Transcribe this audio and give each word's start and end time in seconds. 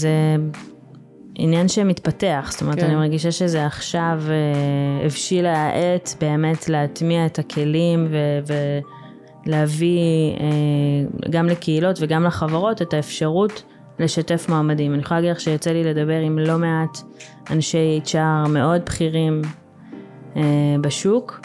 זה 0.00 0.36
עניין 1.34 1.68
שמתפתח, 1.68 2.48
זאת 2.50 2.62
אומרת, 2.62 2.78
כן. 2.78 2.84
אני 2.84 2.94
מרגישה 2.94 3.32
שזה 3.32 3.66
עכשיו 3.66 4.20
אה, 4.28 5.06
הבשילה 5.06 5.66
העת 5.66 6.14
באמת 6.20 6.68
להטמיע 6.68 7.26
את 7.26 7.38
הכלים 7.38 8.06
ו- 8.10 8.54
ולהביא 9.46 10.00
אה, 10.40 11.28
גם 11.30 11.46
לקהילות 11.46 11.98
וגם 12.00 12.24
לחברות 12.24 12.82
את 12.82 12.94
האפשרות 12.94 13.62
לשתף 13.98 14.46
מועמדים. 14.48 14.94
אני 14.94 15.02
יכולה 15.02 15.20
להגיד 15.20 15.36
לך 15.36 15.40
שיצא 15.40 15.70
לי 15.70 15.84
לדבר 15.84 16.18
עם 16.18 16.38
לא 16.38 16.58
מעט 16.58 16.98
אנשי 17.50 18.00
HR 18.06 18.48
מאוד 18.48 18.80
בכירים 18.86 19.42
אה, 20.36 20.42
בשוק, 20.80 21.40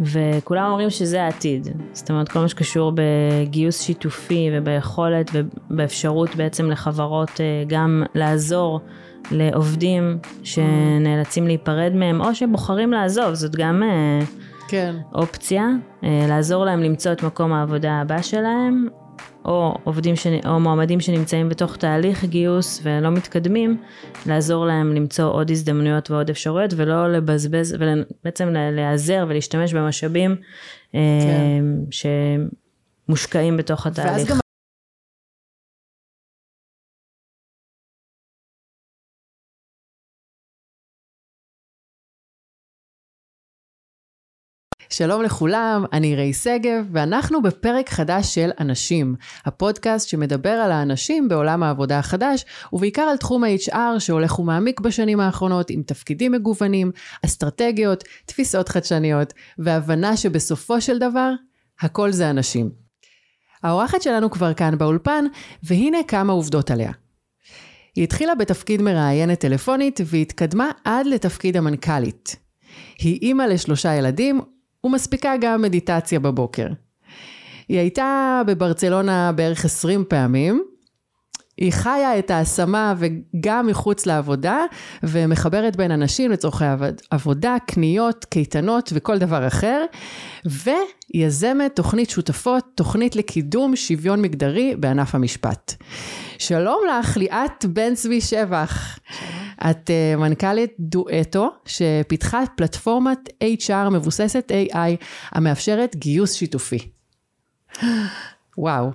וכולם 0.00 0.70
אומרים 0.70 0.90
שזה 0.90 1.22
העתיד. 1.22 1.68
זאת 1.92 2.10
אומרת, 2.10 2.28
כל 2.28 2.38
מה 2.38 2.48
שקשור 2.48 2.92
בגיוס 2.94 3.82
שיתופי 3.82 4.50
וביכולת 4.52 5.30
ובאפשרות 5.34 6.36
בעצם 6.36 6.70
לחברות 6.70 7.40
אה, 7.40 7.64
גם 7.66 8.02
לעזור 8.14 8.80
לעובדים 9.30 10.18
שנאלצים 10.42 11.46
להיפרד 11.46 11.92
מהם, 11.94 12.20
או 12.20 12.34
שבוחרים 12.34 12.92
לעזוב, 12.92 13.34
זאת 13.34 13.56
גם 13.56 13.82
אה, 13.82 14.20
כן. 14.68 14.94
אופציה, 15.14 15.68
אה, 16.04 16.26
לעזור 16.28 16.64
להם 16.64 16.82
למצוא 16.82 17.12
את 17.12 17.22
מקום 17.22 17.52
העבודה 17.52 17.92
הבא 17.92 18.22
שלהם, 18.22 18.88
או 19.46 19.74
עובדים, 19.84 20.16
ש... 20.16 20.26
או 20.46 20.60
מועמדים 20.60 21.00
שנמצאים 21.00 21.48
בתוך 21.48 21.76
תהליך 21.76 22.24
גיוס 22.24 22.80
ולא 22.82 23.10
מתקדמים, 23.10 23.82
לעזור 24.26 24.66
להם 24.66 24.94
למצוא 24.94 25.32
עוד 25.32 25.50
הזדמנויות 25.50 26.10
ועוד 26.10 26.30
אפשרויות, 26.30 26.70
ולא 26.76 27.12
לבזבז, 27.12 27.76
ובעצם 27.78 28.48
להיעזר 28.48 29.24
ולהשתמש 29.28 29.74
במשאבים 29.74 30.36
אה, 30.94 31.00
כן. 31.22 31.64
שמושקעים 33.08 33.56
בתוך 33.56 33.86
ואז 33.86 33.98
התהליך. 33.98 34.30
גם 34.30 34.38
שלום 44.90 45.22
לכולם, 45.22 45.84
אני 45.92 46.14
ריי 46.14 46.32
שגב, 46.32 46.86
ואנחנו 46.92 47.42
בפרק 47.42 47.90
חדש 47.90 48.34
של 48.34 48.50
אנשים, 48.60 49.14
הפודקאסט 49.44 50.08
שמדבר 50.08 50.50
על 50.50 50.72
האנשים 50.72 51.28
בעולם 51.28 51.62
העבודה 51.62 51.98
החדש, 51.98 52.44
ובעיקר 52.72 53.02
על 53.02 53.16
תחום 53.16 53.44
ה-HR 53.44 53.98
שהולך 53.98 54.38
ומעמיק 54.38 54.80
בשנים 54.80 55.20
האחרונות 55.20 55.70
עם 55.70 55.82
תפקידים 55.82 56.32
מגוונים, 56.32 56.90
אסטרטגיות, 57.24 58.04
תפיסות 58.26 58.68
חדשניות, 58.68 59.32
והבנה 59.58 60.16
שבסופו 60.16 60.80
של 60.80 60.98
דבר, 60.98 61.32
הכל 61.80 62.12
זה 62.12 62.30
אנשים. 62.30 62.70
האורחת 63.62 64.02
שלנו 64.02 64.30
כבר 64.30 64.54
כאן 64.54 64.78
באולפן, 64.78 65.24
והנה 65.62 65.98
כמה 66.08 66.32
עובדות 66.32 66.70
עליה. 66.70 66.92
היא 67.96 68.04
התחילה 68.04 68.34
בתפקיד 68.34 68.82
מראיינת 68.82 69.40
טלפונית 69.40 70.00
והתקדמה 70.04 70.70
עד 70.84 71.06
לתפקיד 71.06 71.56
המנכ"לית. 71.56 72.36
היא 72.98 73.18
אימא 73.22 73.42
לשלושה 73.42 73.94
ילדים 73.94 74.40
ומספיקה 74.86 75.32
גם 75.40 75.62
מדיטציה 75.62 76.20
בבוקר. 76.20 76.66
היא 77.68 77.78
הייתה 77.78 78.42
בברצלונה 78.46 79.32
בערך 79.32 79.64
20 79.64 80.04
פעמים. 80.08 80.62
היא 81.58 81.72
חיה 81.72 82.18
את 82.18 82.30
ההשמה 82.30 82.94
וגם 82.98 83.66
מחוץ 83.66 84.06
לעבודה, 84.06 84.58
ומחברת 85.02 85.76
בין 85.76 85.90
אנשים 85.90 86.30
לצורכי 86.30 86.64
עבוד- 86.64 87.00
עבודה, 87.10 87.56
קניות, 87.66 88.24
קייטנות 88.24 88.90
וכל 88.94 89.18
דבר 89.18 89.46
אחר, 89.46 89.84
ויזמת 91.14 91.76
תוכנית 91.76 92.10
שותפות, 92.10 92.64
תוכנית 92.74 93.16
לקידום 93.16 93.76
שוויון 93.76 94.22
מגדרי 94.22 94.74
בענף 94.78 95.14
המשפט. 95.14 95.74
שלום 96.38 96.80
לך, 96.90 97.16
ליאת 97.16 97.64
בן 97.64 97.94
צבי 97.94 98.20
שבח. 98.20 98.98
את 99.70 99.90
uh, 99.90 100.20
מנכ"לית 100.20 100.74
דואטו, 100.80 101.50
שפיתחה 101.64 102.42
פלטפורמת 102.56 103.18
HR 103.42 103.90
מבוססת 103.90 104.52
AI, 104.72 105.04
המאפשרת 105.30 105.96
גיוס 105.96 106.34
שיתופי. 106.34 106.78
וואו. 108.58 108.90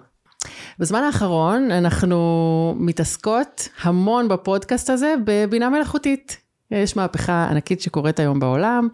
בזמן 0.80 1.04
האחרון 1.04 1.72
אנחנו 1.72 2.76
מתעסקות 2.80 3.70
המון 3.82 4.28
בפודקאסט 4.28 4.90
הזה 4.90 5.14
בבינה 5.26 5.70
מלאכותית. 5.70 6.38
יש 6.72 6.96
מהפכה 6.96 7.48
ענקית 7.52 7.82
שקורית 7.82 8.20
היום 8.20 8.40
בעולם, 8.40 8.88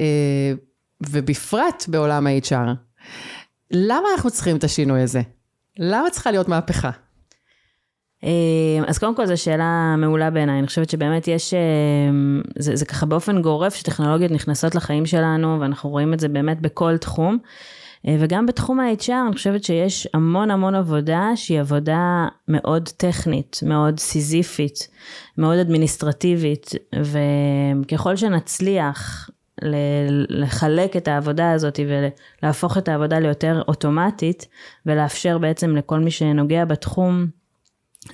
אה, 0.00 0.52
ובפרט 1.10 1.84
בעולם 1.88 2.26
ה-HR. 2.26 2.68
למה 3.70 4.08
אנחנו 4.14 4.30
צריכים 4.30 4.56
את 4.56 4.64
השינוי 4.64 5.02
הזה? 5.02 5.20
למה 5.78 6.10
צריכה 6.10 6.30
להיות 6.30 6.48
מהפכה? 6.48 6.90
אה, 8.24 8.30
אז 8.86 8.98
קודם 8.98 9.14
כל 9.14 9.26
זו 9.26 9.42
שאלה 9.42 9.94
מעולה 9.98 10.30
בעיניי, 10.30 10.58
אני 10.58 10.66
חושבת 10.66 10.90
שבאמת 10.90 11.28
יש, 11.28 11.54
אה, 11.54 11.60
זה, 12.58 12.76
זה 12.76 12.84
ככה 12.84 13.06
באופן 13.06 13.42
גורף 13.42 13.74
שטכנולוגיות 13.74 14.32
נכנסות 14.32 14.74
לחיים 14.74 15.06
שלנו 15.06 15.60
ואנחנו 15.60 15.90
רואים 15.90 16.14
את 16.14 16.20
זה 16.20 16.28
באמת 16.28 16.60
בכל 16.60 16.96
תחום. 16.96 17.38
אה, 18.08 18.16
וגם 18.20 18.46
בתחום 18.46 18.80
ה-HR 18.80 19.12
אני 19.26 19.32
חושבת 19.32 19.64
שיש 19.64 20.08
המון 20.14 20.50
המון 20.50 20.74
עבודה 20.74 21.30
שהיא 21.34 21.60
עבודה 21.60 22.28
מאוד 22.48 22.88
טכנית, 22.88 23.60
מאוד 23.66 24.00
סיזיפית, 24.00 24.88
מאוד 25.38 25.58
אדמיניסטרטיבית, 25.58 26.70
וככל 27.02 28.16
שנצליח 28.16 29.30
לחלק 30.28 30.96
את 30.96 31.08
העבודה 31.08 31.52
הזאת 31.52 31.80
ולהפוך 32.42 32.78
את 32.78 32.88
העבודה 32.88 33.18
ליותר 33.18 33.62
אוטומטית 33.68 34.46
ולאפשר 34.86 35.38
בעצם 35.38 35.76
לכל 35.76 35.98
מי 35.98 36.10
שנוגע 36.10 36.64
בתחום 36.64 37.26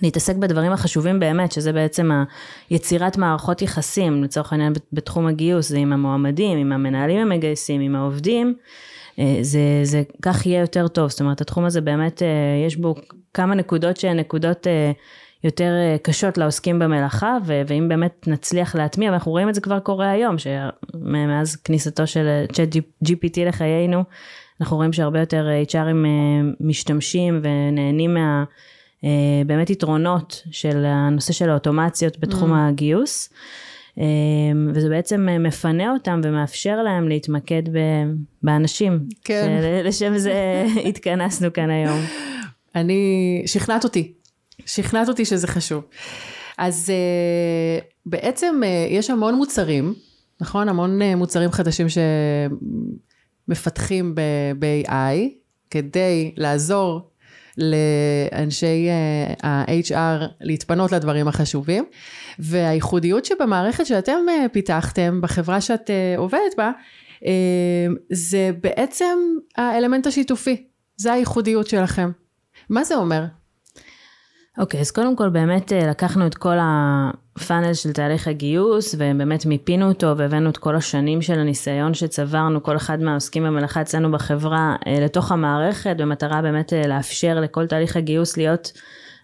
להתעסק 0.02 0.36
בדברים 0.36 0.72
החשובים 0.72 1.20
באמת, 1.20 1.52
שזה 1.52 1.72
בעצם 1.72 2.10
היצירת 2.70 3.16
מערכות 3.16 3.62
יחסים, 3.62 4.24
לצורך 4.24 4.52
העניין 4.52 4.72
בתחום 4.92 5.26
הגיוס, 5.26 5.68
זה 5.68 5.78
עם 5.78 5.92
המועמדים, 5.92 6.58
עם 6.58 6.72
המנהלים 6.72 7.18
המגייסים, 7.18 7.80
עם 7.80 7.94
העובדים, 7.94 8.54
אה, 9.18 9.38
זה, 9.42 9.60
זה 9.82 10.02
כך 10.22 10.46
יהיה 10.46 10.60
יותר 10.60 10.88
טוב, 10.88 11.10
זאת 11.10 11.20
אומרת 11.20 11.40
התחום 11.40 11.64
הזה 11.64 11.80
באמת 11.80 12.22
אה, 12.22 12.28
יש 12.66 12.76
בו 12.76 12.94
כמה 13.34 13.54
נקודות 13.54 13.96
שהן 13.96 14.18
נקודות 14.18 14.66
אה, 14.66 14.92
יותר 15.44 15.72
קשות 16.02 16.38
לעוסקים 16.38 16.78
במלאכה, 16.78 17.36
ו- 17.46 17.62
ואם 17.66 17.88
באמת 17.88 18.28
נצליח 18.28 18.74
להטמיע, 18.74 19.10
ואנחנו 19.10 19.32
רואים 19.32 19.48
את 19.48 19.54
זה 19.54 19.60
כבר 19.60 19.80
קורה 19.80 20.10
היום, 20.10 20.36
שמאז 20.38 21.56
כניסתו 21.56 22.06
של 22.06 22.44
צ'אט 22.52 22.76
GPT 23.04 23.40
לחיינו, 23.46 24.04
אנחנו 24.60 24.76
רואים 24.76 24.92
שהרבה 24.92 25.20
יותר 25.20 25.48
HRים 25.68 26.06
משתמשים 26.60 27.40
ונהנים 27.42 28.14
מה... 28.14 28.44
באמת 29.46 29.70
יתרונות 29.70 30.42
של 30.50 30.84
הנושא 30.84 31.32
של 31.32 31.50
האוטומציות 31.50 32.18
בתחום 32.18 32.52
mm. 32.52 32.56
הגיוס. 32.56 33.30
וזה 34.74 34.88
בעצם 34.88 35.28
מפנה 35.40 35.92
אותם 35.92 36.20
ומאפשר 36.24 36.82
להם 36.82 37.08
להתמקד 37.08 37.62
באנשים. 38.42 39.00
כן. 39.24 39.60
לשם 39.84 40.18
זה 40.18 40.64
התכנסנו 40.88 41.52
כאן 41.52 41.70
היום. 41.70 41.98
אני, 42.74 43.42
שכנעת 43.46 43.84
אותי. 43.84 44.12
שכנעת 44.66 45.08
אותי 45.08 45.24
שזה 45.24 45.46
חשוב. 45.46 45.84
אז 46.58 46.92
בעצם 48.06 48.60
יש 48.90 49.10
המון 49.10 49.34
מוצרים, 49.34 49.94
נכון? 50.40 50.68
המון 50.68 51.02
מוצרים 51.02 51.50
חדשים 51.50 51.86
שמפתחים 53.48 54.14
ב-AI 54.58 55.28
כדי 55.70 56.32
לעזור 56.36 57.10
לאנשי 57.58 58.88
ה-HR 59.42 60.26
להתפנות 60.40 60.92
לדברים 60.92 61.28
החשובים, 61.28 61.84
והייחודיות 62.38 63.24
שבמערכת 63.24 63.86
שאתם 63.86 64.20
פיתחתם, 64.52 65.20
בחברה 65.20 65.60
שאת 65.60 65.90
עובדת 66.16 66.56
בה, 66.56 66.70
זה 68.12 68.50
בעצם 68.60 69.18
האלמנט 69.56 70.06
השיתופי, 70.06 70.64
זה 70.96 71.12
הייחודיות 71.12 71.66
שלכם. 71.66 72.10
מה 72.70 72.84
זה 72.84 72.94
אומר? 72.94 73.24
אוקיי, 74.58 74.78
okay, 74.78 74.82
אז 74.82 74.90
קודם 74.90 75.16
כל 75.16 75.28
באמת 75.28 75.72
לקחנו 75.72 76.26
את 76.26 76.34
כל 76.34 76.56
ה 76.60 76.76
funnel 76.76 77.74
של 77.74 77.92
תהליך 77.92 78.28
הגיוס, 78.28 78.94
ובאמת 78.94 79.46
מיפינו 79.46 79.88
אותו 79.88 80.14
והבאנו 80.16 80.50
את 80.50 80.56
כל 80.56 80.76
השנים 80.76 81.22
של 81.22 81.38
הניסיון 81.38 81.94
שצברנו, 81.94 82.62
כל 82.62 82.76
אחד 82.76 83.00
מהעוסקים 83.00 83.44
במלאכה 83.44 83.80
אצלנו 83.80 84.12
בחברה, 84.12 84.76
לתוך 85.00 85.32
המערכת, 85.32 85.96
במטרה 85.98 86.42
באמת 86.42 86.72
לאפשר 86.88 87.40
לכל 87.40 87.66
תהליך 87.66 87.96
הגיוס 87.96 88.36
להיות 88.36 88.72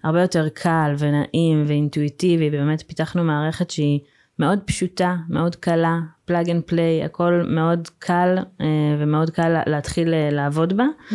הרבה 0.04 0.20
יותר 0.20 0.48
קל 0.48 0.94
ונעים 0.98 1.64
ואינטואיטיבי, 1.66 2.48
ובאמת 2.48 2.82
פיתחנו 2.86 3.24
מערכת 3.24 3.70
שהיא 3.70 4.00
מאוד 4.38 4.58
פשוטה, 4.64 5.16
מאוד 5.28 5.56
קלה, 5.56 5.98
plug 6.24 6.50
and 6.50 6.62
play, 6.62 7.04
הכל 7.04 7.42
מאוד 7.48 7.88
קל 7.98 8.38
ומאוד 8.98 9.30
קל 9.30 9.56
להתחיל 9.66 10.14
לעבוד 10.30 10.76
בה. 10.76 10.84
Mm-hmm. 11.10 11.14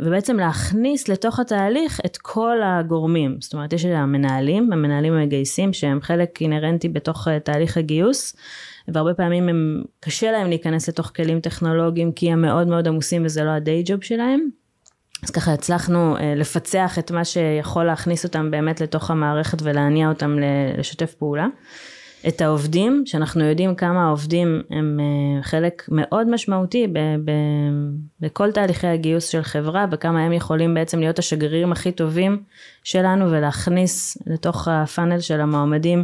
ובעצם 0.00 0.36
להכניס 0.36 1.08
לתוך 1.08 1.40
התהליך 1.40 2.00
את 2.06 2.16
כל 2.16 2.56
הגורמים, 2.64 3.36
זאת 3.40 3.54
אומרת 3.54 3.72
יש 3.72 3.84
את 3.84 3.90
המנהלים, 3.94 4.72
המנהלים 4.72 5.12
המגייסים 5.12 5.72
שהם 5.72 6.00
חלק 6.00 6.40
אינהרנטי 6.40 6.88
בתוך 6.88 7.28
תהליך 7.44 7.76
הגיוס, 7.76 8.36
והרבה 8.88 9.14
פעמים 9.14 9.48
הם, 9.48 9.82
קשה 10.00 10.32
להם 10.32 10.48
להיכנס 10.48 10.88
לתוך 10.88 11.12
כלים 11.16 11.40
טכנולוגיים 11.40 12.12
כי 12.12 12.32
הם 12.32 12.42
מאוד 12.42 12.68
מאוד 12.68 12.88
עמוסים 12.88 13.24
וזה 13.24 13.44
לא 13.44 13.50
הדיי 13.50 13.82
ג'וב 13.86 14.02
שלהם. 14.02 14.40
אז 15.22 15.30
ככה 15.30 15.52
הצלחנו 15.52 16.16
אה, 16.16 16.34
לפצח 16.36 16.98
את 16.98 17.10
מה 17.10 17.24
שיכול 17.24 17.84
להכניס 17.84 18.24
אותם 18.24 18.50
באמת 18.50 18.80
לתוך 18.80 19.10
המערכת 19.10 19.58
ולהניע 19.62 20.08
אותם 20.08 20.36
לשתף 20.78 21.14
פעולה. 21.14 21.46
את 22.28 22.40
העובדים, 22.40 23.02
שאנחנו 23.06 23.44
יודעים 23.44 23.74
כמה 23.74 24.06
העובדים 24.06 24.62
הם 24.70 25.00
אה, 25.00 25.42
חלק 25.42 25.84
מאוד 25.88 26.28
משמעותי 26.30 26.86
ב- 26.86 26.98
ב- 27.24 27.30
בכל 28.20 28.52
תהליכי 28.52 28.86
הגיוס 28.86 29.28
של 29.28 29.42
חברה, 29.42 29.86
וכמה 29.90 30.20
הם 30.20 30.32
יכולים 30.32 30.74
בעצם 30.74 31.00
להיות 31.00 31.18
השגרירים 31.18 31.72
הכי 31.72 31.92
טובים 31.92 32.42
שלנו 32.84 33.30
ולהכניס 33.30 34.18
לתוך 34.26 34.68
הפאנל 34.68 35.20
של 35.20 35.40
המועמדים 35.40 36.02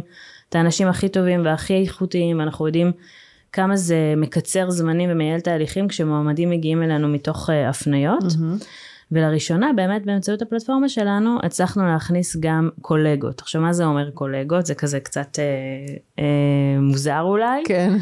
את 0.49 0.55
האנשים 0.55 0.87
הכי 0.87 1.09
טובים 1.09 1.45
והכי 1.45 1.81
איכותיים, 1.81 2.41
אנחנו 2.41 2.67
יודעים 2.67 2.91
כמה 3.51 3.75
זה 3.75 4.13
מקצר 4.17 4.69
זמנים 4.69 5.09
ומייעל 5.11 5.39
תהליכים 5.39 5.87
כשמועמדים 5.87 6.49
מגיעים 6.49 6.83
אלינו 6.83 7.07
מתוך 7.07 7.49
אה, 7.49 7.69
הפניות. 7.69 8.23
Mm-hmm. 8.23 8.65
ולראשונה 9.11 9.73
באמת 9.75 10.05
באמצעות 10.05 10.41
הפלטפורמה 10.41 10.89
שלנו 10.89 11.37
הצלחנו 11.43 11.85
להכניס 11.85 12.37
גם 12.39 12.69
קולגות. 12.81 13.41
עכשיו 13.41 13.61
מה 13.61 13.73
זה 13.73 13.85
אומר 13.85 14.11
קולגות? 14.11 14.65
זה 14.65 14.75
כזה 14.75 14.99
קצת 14.99 15.39
אה, 15.39 15.95
אה, 16.19 16.79
מוזר 16.79 17.21
אולי. 17.21 17.63
כן. 17.65 17.93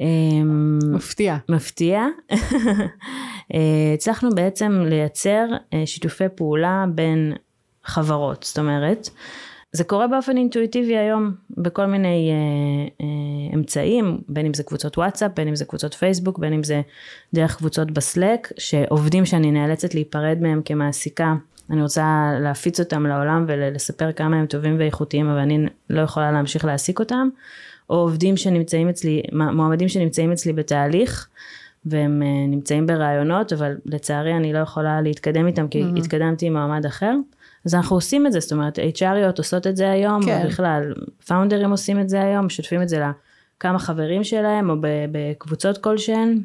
אה, 0.00 0.44
מפתיע. 0.92 1.36
מפתיע. 1.48 2.06
אה, 3.54 3.94
הצלחנו 3.94 4.30
בעצם 4.34 4.82
לייצר 4.86 5.46
אה, 5.74 5.82
שיתופי 5.86 6.24
פעולה 6.34 6.84
בין 6.94 7.32
חברות, 7.84 8.42
זאת 8.42 8.58
אומרת, 8.58 9.08
זה 9.72 9.84
קורה 9.84 10.06
באופן 10.06 10.36
אינטואיטיבי 10.36 10.96
היום 10.96 11.34
בכל 11.50 11.86
מיני 11.86 12.30
אה, 12.30 13.04
אה, 13.06 13.54
אמצעים, 13.54 14.20
בין 14.28 14.46
אם 14.46 14.54
זה 14.54 14.62
קבוצות 14.62 14.98
וואטסאפ, 14.98 15.30
בין 15.36 15.48
אם 15.48 15.56
זה 15.56 15.64
קבוצות 15.64 15.94
פייסבוק, 15.94 16.38
בין 16.38 16.52
אם 16.52 16.64
זה 16.64 16.80
דרך 17.34 17.56
קבוצות 17.56 17.90
בסלק, 17.90 18.52
שעובדים 18.58 19.26
שאני 19.26 19.50
נאלצת 19.50 19.94
להיפרד 19.94 20.38
מהם 20.40 20.62
כמעסיקה, 20.64 21.34
אני 21.70 21.82
רוצה 21.82 22.30
להפיץ 22.40 22.80
אותם 22.80 23.06
לעולם 23.06 23.44
ולספר 23.48 24.12
כמה 24.12 24.36
הם 24.36 24.46
טובים 24.46 24.78
ואיכותיים, 24.78 25.28
אבל 25.28 25.38
אני 25.38 25.66
לא 25.90 26.00
יכולה 26.00 26.32
להמשיך 26.32 26.64
להעסיק 26.64 27.00
אותם, 27.00 27.28
או 27.90 27.96
עובדים 27.96 28.36
שנמצאים 28.36 28.88
אצלי, 28.88 29.22
מועמדים 29.32 29.88
שנמצאים 29.88 30.32
אצלי 30.32 30.52
בתהליך, 30.52 31.28
והם 31.86 32.22
אה, 32.22 32.46
נמצאים 32.48 32.86
ברעיונות, 32.86 33.52
אבל 33.52 33.76
לצערי 33.86 34.36
אני 34.36 34.52
לא 34.52 34.58
יכולה 34.58 35.00
להתקדם 35.00 35.46
איתם 35.46 35.68
כי 35.68 35.82
mm-hmm. 35.82 35.98
התקדמתי 35.98 36.46
עם 36.46 36.52
מועמד 36.52 36.86
אחר. 36.86 37.14
אז 37.66 37.74
אנחנו 37.74 37.96
עושים 37.96 38.26
את 38.26 38.32
זה, 38.32 38.40
זאת 38.40 38.52
אומרת, 38.52 38.78
HRיות 38.78 39.38
עושות 39.38 39.66
את 39.66 39.76
זה 39.76 39.90
היום, 39.90 40.22
כן. 40.24 40.46
בכלל, 40.46 40.94
פאונדרים 41.26 41.70
עושים 41.70 42.00
את 42.00 42.08
זה 42.08 42.22
היום, 42.22 42.46
משתפים 42.46 42.82
את 42.82 42.88
זה 42.88 43.04
לכמה 43.58 43.78
חברים 43.78 44.24
שלהם, 44.24 44.70
או 44.70 44.74
בקבוצות 45.12 45.78
כלשהן, 45.78 46.42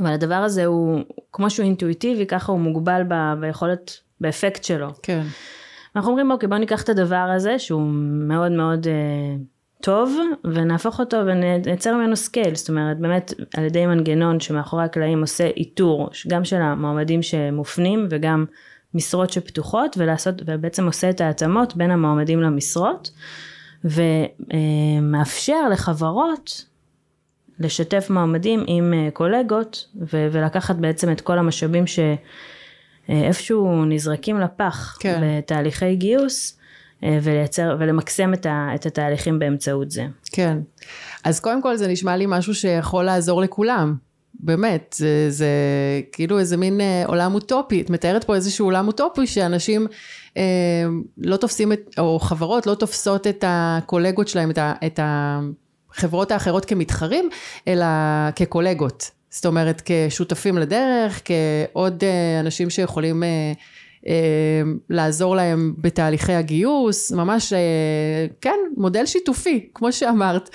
אבל 0.00 0.12
הדבר 0.12 0.34
הזה 0.34 0.64
הוא, 0.64 1.00
כמו 1.32 1.50
שהוא 1.50 1.64
אינטואיטיבי, 1.64 2.26
ככה 2.26 2.52
הוא 2.52 2.60
מוגבל 2.60 3.02
ב, 3.08 3.14
ביכולת, 3.40 3.98
באפקט 4.20 4.64
שלו. 4.64 4.88
כן. 5.02 5.22
אנחנו 5.96 6.10
אומרים, 6.10 6.30
אוקיי, 6.30 6.48
בוא 6.48 6.56
ניקח 6.56 6.82
את 6.82 6.88
הדבר 6.88 7.30
הזה, 7.36 7.58
שהוא 7.58 7.82
מאוד 8.28 8.52
מאוד... 8.52 8.86
אה, 8.86 9.36
טוב 9.82 10.18
ונהפוך 10.44 11.00
אותו 11.00 11.16
ונייצר 11.26 11.94
ממנו 11.94 12.16
scale 12.16 12.54
זאת 12.54 12.68
אומרת 12.68 12.98
באמת 12.98 13.34
על 13.56 13.64
ידי 13.64 13.86
מנגנון 13.86 14.40
שמאחורי 14.40 14.84
הקלעים 14.84 15.20
עושה 15.20 15.46
איתור 15.46 16.08
גם 16.28 16.44
של 16.44 16.56
המועמדים 16.62 17.22
שמופנים 17.22 18.06
וגם 18.10 18.44
משרות 18.96 19.32
שפתוחות 19.32 19.96
ולעשות, 19.98 20.42
ובעצם 20.46 20.86
עושה 20.86 21.10
את 21.10 21.20
ההתאמות 21.20 21.76
בין 21.76 21.90
המועמדים 21.90 22.40
למשרות 22.40 23.10
ומאפשר 23.84 25.68
לחברות 25.72 26.64
לשתף 27.58 28.10
מועמדים 28.10 28.64
עם 28.66 28.94
אה, 28.94 29.08
קולגות 29.12 29.88
ו- 30.00 30.28
ולקחת 30.32 30.76
בעצם 30.76 31.12
את 31.12 31.20
כל 31.20 31.38
המשאבים 31.38 31.84
שאיפשהו 33.08 33.84
נזרקים 33.84 34.40
לפח 34.40 34.96
כן. 35.00 35.20
לתהליכי 35.22 35.96
גיוס 35.96 36.58
אה, 37.04 37.18
ולייצר 37.22 37.76
ולמקסם 37.78 38.34
את, 38.34 38.46
ה, 38.46 38.68
את 38.74 38.86
התהליכים 38.86 39.38
באמצעות 39.38 39.90
זה. 39.90 40.06
כן, 40.32 40.58
אז 41.24 41.40
קודם 41.40 41.62
כל 41.62 41.76
זה 41.76 41.88
נשמע 41.88 42.16
לי 42.16 42.24
משהו 42.28 42.54
שיכול 42.54 43.04
לעזור 43.04 43.40
לכולם. 43.40 44.05
באמת, 44.40 44.94
זה, 44.98 45.30
זה 45.30 45.48
כאילו 46.12 46.38
איזה 46.38 46.56
מין 46.56 46.80
אה, 46.80 47.04
עולם 47.06 47.34
אוטופי, 47.34 47.80
את 47.80 47.90
מתארת 47.90 48.24
פה 48.24 48.34
איזשהו 48.34 48.66
עולם 48.66 48.86
אוטופי 48.86 49.26
שאנשים 49.26 49.86
אה, 50.36 50.42
לא 51.18 51.36
תופסים, 51.36 51.72
את, 51.72 51.94
או 51.98 52.18
חברות 52.18 52.66
לא 52.66 52.74
תופסות 52.74 53.26
את 53.26 53.44
הקולגות 53.46 54.28
שלהם, 54.28 54.50
את, 54.50 54.58
ה, 54.58 54.74
את 54.86 55.00
החברות 55.02 56.30
האחרות 56.30 56.64
כמתחרים, 56.64 57.28
אלא 57.68 57.86
כקולגות. 58.36 59.10
זאת 59.30 59.46
אומרת, 59.46 59.82
כשותפים 59.84 60.58
לדרך, 60.58 61.22
כעוד 61.24 62.04
אה, 62.04 62.40
אנשים 62.40 62.70
שיכולים 62.70 63.22
אה, 63.22 63.52
אה, 64.06 64.62
לעזור 64.90 65.36
להם 65.36 65.74
בתהליכי 65.78 66.32
הגיוס, 66.32 67.12
ממש, 67.12 67.52
אה, 67.52 67.58
כן, 68.40 68.58
מודל 68.76 69.06
שיתופי, 69.06 69.68
כמו 69.74 69.92
שאמרת. 69.92 70.50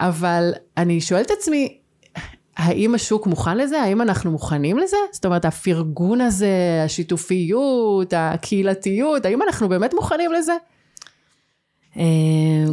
אבל 0.00 0.52
אני 0.76 1.00
שואלת 1.00 1.26
את 1.26 1.30
עצמי, 1.30 1.79
האם 2.56 2.94
השוק 2.94 3.26
מוכן 3.26 3.56
לזה? 3.58 3.82
האם 3.82 4.02
אנחנו 4.02 4.30
מוכנים 4.30 4.78
לזה? 4.78 4.96
זאת 5.12 5.26
אומרת, 5.26 5.44
הפרגון 5.44 6.20
הזה, 6.20 6.82
השיתופיות, 6.84 8.14
הקהילתיות, 8.16 9.24
האם 9.24 9.42
אנחנו 9.42 9.68
באמת 9.68 9.94
מוכנים 9.94 10.32
לזה? 10.32 10.52
אה, 11.96 12.02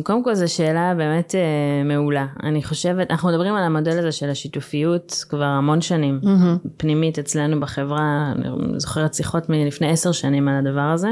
קודם 0.04 0.24
כל 0.24 0.36
זו 0.36 0.54
שאלה 0.54 0.94
באמת 0.98 1.36
אה, 1.36 1.84
מעולה. 1.84 2.26
אני 2.44 2.64
חושבת, 2.64 3.12
אנחנו 3.12 3.30
מדברים 3.30 3.56
על 3.56 3.64
המודל 3.64 4.00
הזה 4.00 4.12
של 4.12 4.30
השיתופיות 4.30 5.26
כבר 5.30 5.44
המון 5.44 5.82
שנים, 5.82 6.20
mm-hmm. 6.24 6.68
פנימית 6.78 7.20
אצלנו 7.20 7.60
בחברה, 7.60 8.34
אני 8.36 8.50
זוכרת 8.80 9.14
שיחות 9.14 9.50
מלפני 9.50 9.90
עשר 9.90 10.12
שנים 10.12 10.48
על 10.48 10.68
הדבר 10.68 10.82
הזה. 10.82 11.10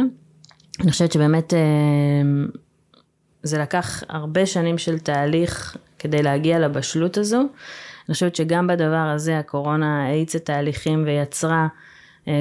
אני 0.79 0.91
חושבת 0.91 1.11
שבאמת 1.11 1.53
אה, 1.53 1.59
זה 3.43 3.57
לקח 3.57 4.03
הרבה 4.09 4.45
שנים 4.45 4.77
של 4.77 4.99
תהליך 4.99 5.77
כדי 5.99 6.23
להגיע 6.23 6.59
לבשלות 6.59 7.17
הזו. 7.17 7.41
אני 8.09 8.13
חושבת 8.13 8.35
שגם 8.35 8.67
בדבר 8.67 9.11
הזה 9.15 9.39
הקורונה 9.39 10.05
האיצה 10.07 10.39
תהליכים 10.39 11.03
ויצרה 11.05 11.67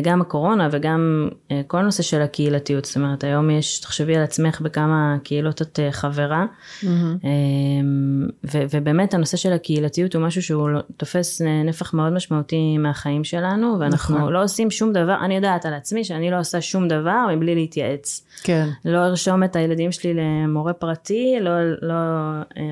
גם 0.03 0.21
הקורונה 0.21 0.69
וגם 0.73 1.29
אה, 1.51 1.61
כל 1.67 1.83
נושא 1.83 2.03
של 2.03 2.23
הקהילתיות, 2.23 2.85
זאת 2.85 2.97
אומרת 2.97 3.25
היום 3.25 3.51
יש, 3.51 3.79
תחשבי 3.79 4.17
על 4.17 4.23
עצמך 4.23 4.61
בכמה 4.61 5.17
קהילות 5.25 5.63
את 5.63 5.81
אה, 5.81 5.93
חברה, 5.93 6.47
mm-hmm. 6.83 6.87
ו- 8.53 8.65
ובאמת 8.71 9.15
הנושא 9.15 9.37
של 9.37 9.53
הקהילתיות 9.53 10.15
הוא 10.15 10.23
משהו 10.23 10.43
שהוא 10.43 10.69
לא, 10.69 10.81
תופס 10.97 11.41
נפח 11.65 11.95
מאוד 11.95 12.13
משמעותי 12.13 12.79
מהחיים 12.79 13.25
שלנו, 13.25 13.77
ואנחנו 13.81 14.19
נכון. 14.19 14.33
לא 14.33 14.43
עושים 14.43 14.71
שום 14.71 14.93
דבר, 14.93 15.17
אני 15.25 15.37
יודעת 15.37 15.67
על 15.67 15.75
עצמי 15.75 16.05
שאני 16.05 16.31
לא 16.31 16.39
עושה 16.39 16.61
שום 16.61 16.89
דבר 16.89 17.27
מבלי 17.37 17.55
להתייעץ. 17.55 18.27
כן. 18.43 18.69
לא 18.85 18.99
ארשום 18.99 19.45
את 19.45 19.57
הילדים 19.57 19.93
שלי 19.93 20.15
למורה 20.15 20.73
פרטי, 20.73 21.37
לא, 21.41 21.51
לא 21.83 21.95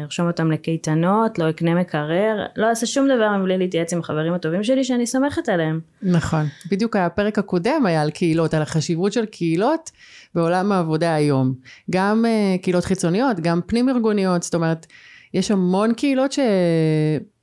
ארשום 0.02 0.26
אותם 0.26 0.50
לקייטנות, 0.50 1.38
לא 1.38 1.50
אקנה 1.50 1.74
מקרר, 1.74 2.44
לא 2.56 2.68
אעשה 2.68 2.86
שום 2.86 3.08
דבר 3.08 3.36
מבלי 3.36 3.58
להתייעץ 3.58 3.92
עם 3.92 4.00
החברים 4.00 4.34
הטובים 4.34 4.64
שלי 4.64 4.84
שאני 4.84 5.06
סומכת 5.06 5.48
עליהם. 5.48 5.80
נכון, 6.02 6.46
בדיוק 6.70 6.96
הפרק 7.06 7.38
הקודם 7.38 7.86
היה 7.86 8.02
על 8.02 8.10
קהילות, 8.10 8.54
על 8.54 8.62
החשיבות 8.62 9.12
של 9.12 9.26
קהילות 9.26 9.90
בעולם 10.34 10.72
העבודה 10.72 11.14
היום. 11.14 11.54
גם 11.90 12.24
uh, 12.24 12.62
קהילות 12.62 12.84
חיצוניות, 12.84 13.40
גם 13.40 13.60
פנים 13.66 13.88
ארגוניות, 13.88 14.42
זאת 14.42 14.54
אומרת, 14.54 14.86
יש 15.34 15.50
המון 15.50 15.94
קהילות 15.94 16.32
ש... 16.32 16.38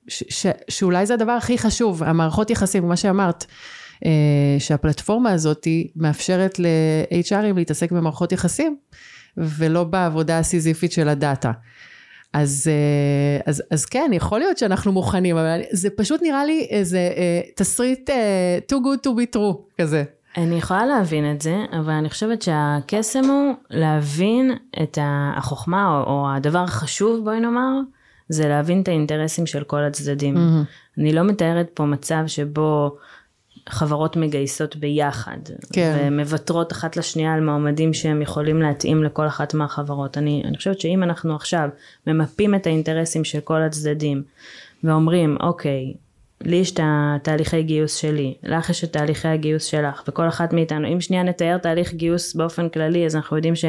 ש... 0.08 0.24
ש... 0.30 0.48
שאולי 0.70 1.06
זה 1.06 1.14
הדבר 1.14 1.32
הכי 1.32 1.58
חשוב, 1.58 2.04
המערכות 2.04 2.50
יחסים, 2.50 2.88
מה 2.88 2.96
שאמרת. 2.96 3.46
uh, 3.96 4.08
שהפלטפורמה 4.60 5.32
הזאת 5.32 5.68
מאפשרת 5.96 6.60
ל-HRים 6.60 7.56
להתעסק 7.56 7.92
במערכות 7.92 8.32
יחסים 8.32 8.78
ולא 9.38 9.84
בעבודה 9.84 10.40
הסיזיפית 10.40 10.92
של 10.92 11.10
הדאטה. 11.10 11.52
אז, 12.34 12.70
אה, 12.72 13.42
אז, 13.46 13.64
אז 13.72 13.86
כן, 13.86 14.12
יכול 14.14 14.40
להיות 14.40 14.58
שאנחנו 14.58 14.92
מוכנים, 14.92 15.38
אבל 15.38 15.62
זה 15.72 15.90
פשוט 15.90 16.22
נראה 16.22 16.46
לי 16.46 16.68
איזה 16.70 16.98
אה, 16.98 17.42
תסריט 17.56 18.10
אה, 18.10 18.60
too 18.72 18.76
good 18.76 19.08
to 19.08 19.10
be 19.10 19.38
true 19.38 19.82
כזה. 19.82 20.04
אני 20.38 20.58
יכולה 20.58 20.86
להבין 20.86 21.32
את 21.32 21.42
זה, 21.42 21.58
אבל 21.80 21.94
אני 21.94 22.10
חושבת 22.10 22.42
שהקסם 22.42 23.26
הוא 23.26 23.54
להבין 23.70 24.52
את 24.84 24.98
החוכמה, 25.02 25.98
או, 25.98 26.04
או 26.04 26.28
הדבר 26.36 26.60
החשוב, 26.60 27.24
בואי 27.24 27.40
נאמר, 27.40 27.80
זה 28.30 28.48
להבין 28.48 28.82
את 28.82 28.88
האינטרסים 28.88 29.46
של 29.46 29.64
כל 29.64 29.84
הצדדים. 29.84 30.36
Mm-hmm. 30.36 31.00
אני 31.02 31.14
לא 31.14 31.24
מתארת 31.24 31.70
פה 31.74 31.86
מצב 31.86 32.24
שבו 32.28 32.98
חברות 33.70 34.18
מגייסות 34.18 34.76
ביחד, 34.76 35.38
כן. 35.74 35.98
ומוותרות 36.02 36.72
אחת 36.72 36.98
לשנייה 36.98 37.34
על 37.34 37.42
מועמדים 37.42 37.94
שהם 37.94 38.22
יכולים 38.22 38.62
להתאים 38.62 39.04
לכל 39.04 39.28
אחת 39.28 39.54
מהחברות. 39.54 40.18
אני, 40.18 40.44
אני 40.46 40.58
חושבת 40.58 40.80
שאם 40.80 41.04
אנחנו 41.04 41.36
עכשיו 41.36 41.70
ממפים 42.08 42.56
את 42.56 42.68
האינטרסים 42.68 43.24
של 43.24 43.40
כל 43.40 43.62
הצדדים, 43.62 44.24
ואומרים, 44.84 45.38
אוקיי, 45.40 45.94
לי 46.42 46.56
יש 46.56 46.72
את 46.72 46.80
התהליכי 46.84 47.64
גיוס 47.64 47.96
שלי, 47.96 48.34
לך 48.44 48.70
יש 48.70 48.84
את 48.84 48.94
תהליכי 48.94 49.28
הגיוס 49.28 49.64
שלך, 49.64 50.04
וכל 50.08 50.28
אחת 50.28 50.54
מאיתנו, 50.54 50.94
אם 50.94 51.02
שנייה 51.02 51.24
נתאר 51.24 51.58
תהליך 51.58 51.94
גיוס 51.94 52.36
באופן 52.36 52.70
כללי, 52.70 53.06
אז 53.06 53.16
אנחנו 53.16 53.36
יודעים 53.38 53.56
ש... 53.56 53.66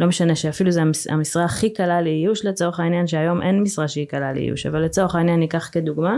לא 0.00 0.06
משנה 0.06 0.36
שאפילו 0.36 0.70
זה 0.70 0.82
המשרה 1.08 1.44
הכי 1.44 1.72
קלה 1.72 2.02
לאיוש 2.02 2.44
לצורך 2.44 2.80
העניין, 2.80 3.06
שהיום 3.06 3.42
אין 3.42 3.62
משרה 3.62 3.88
שהיא 3.88 4.06
קלה 4.06 4.32
לאיוש, 4.32 4.66
אבל 4.66 4.80
לצורך 4.80 5.14
העניין 5.14 5.40
ניקח 5.40 5.68
כדוגמה, 5.72 6.16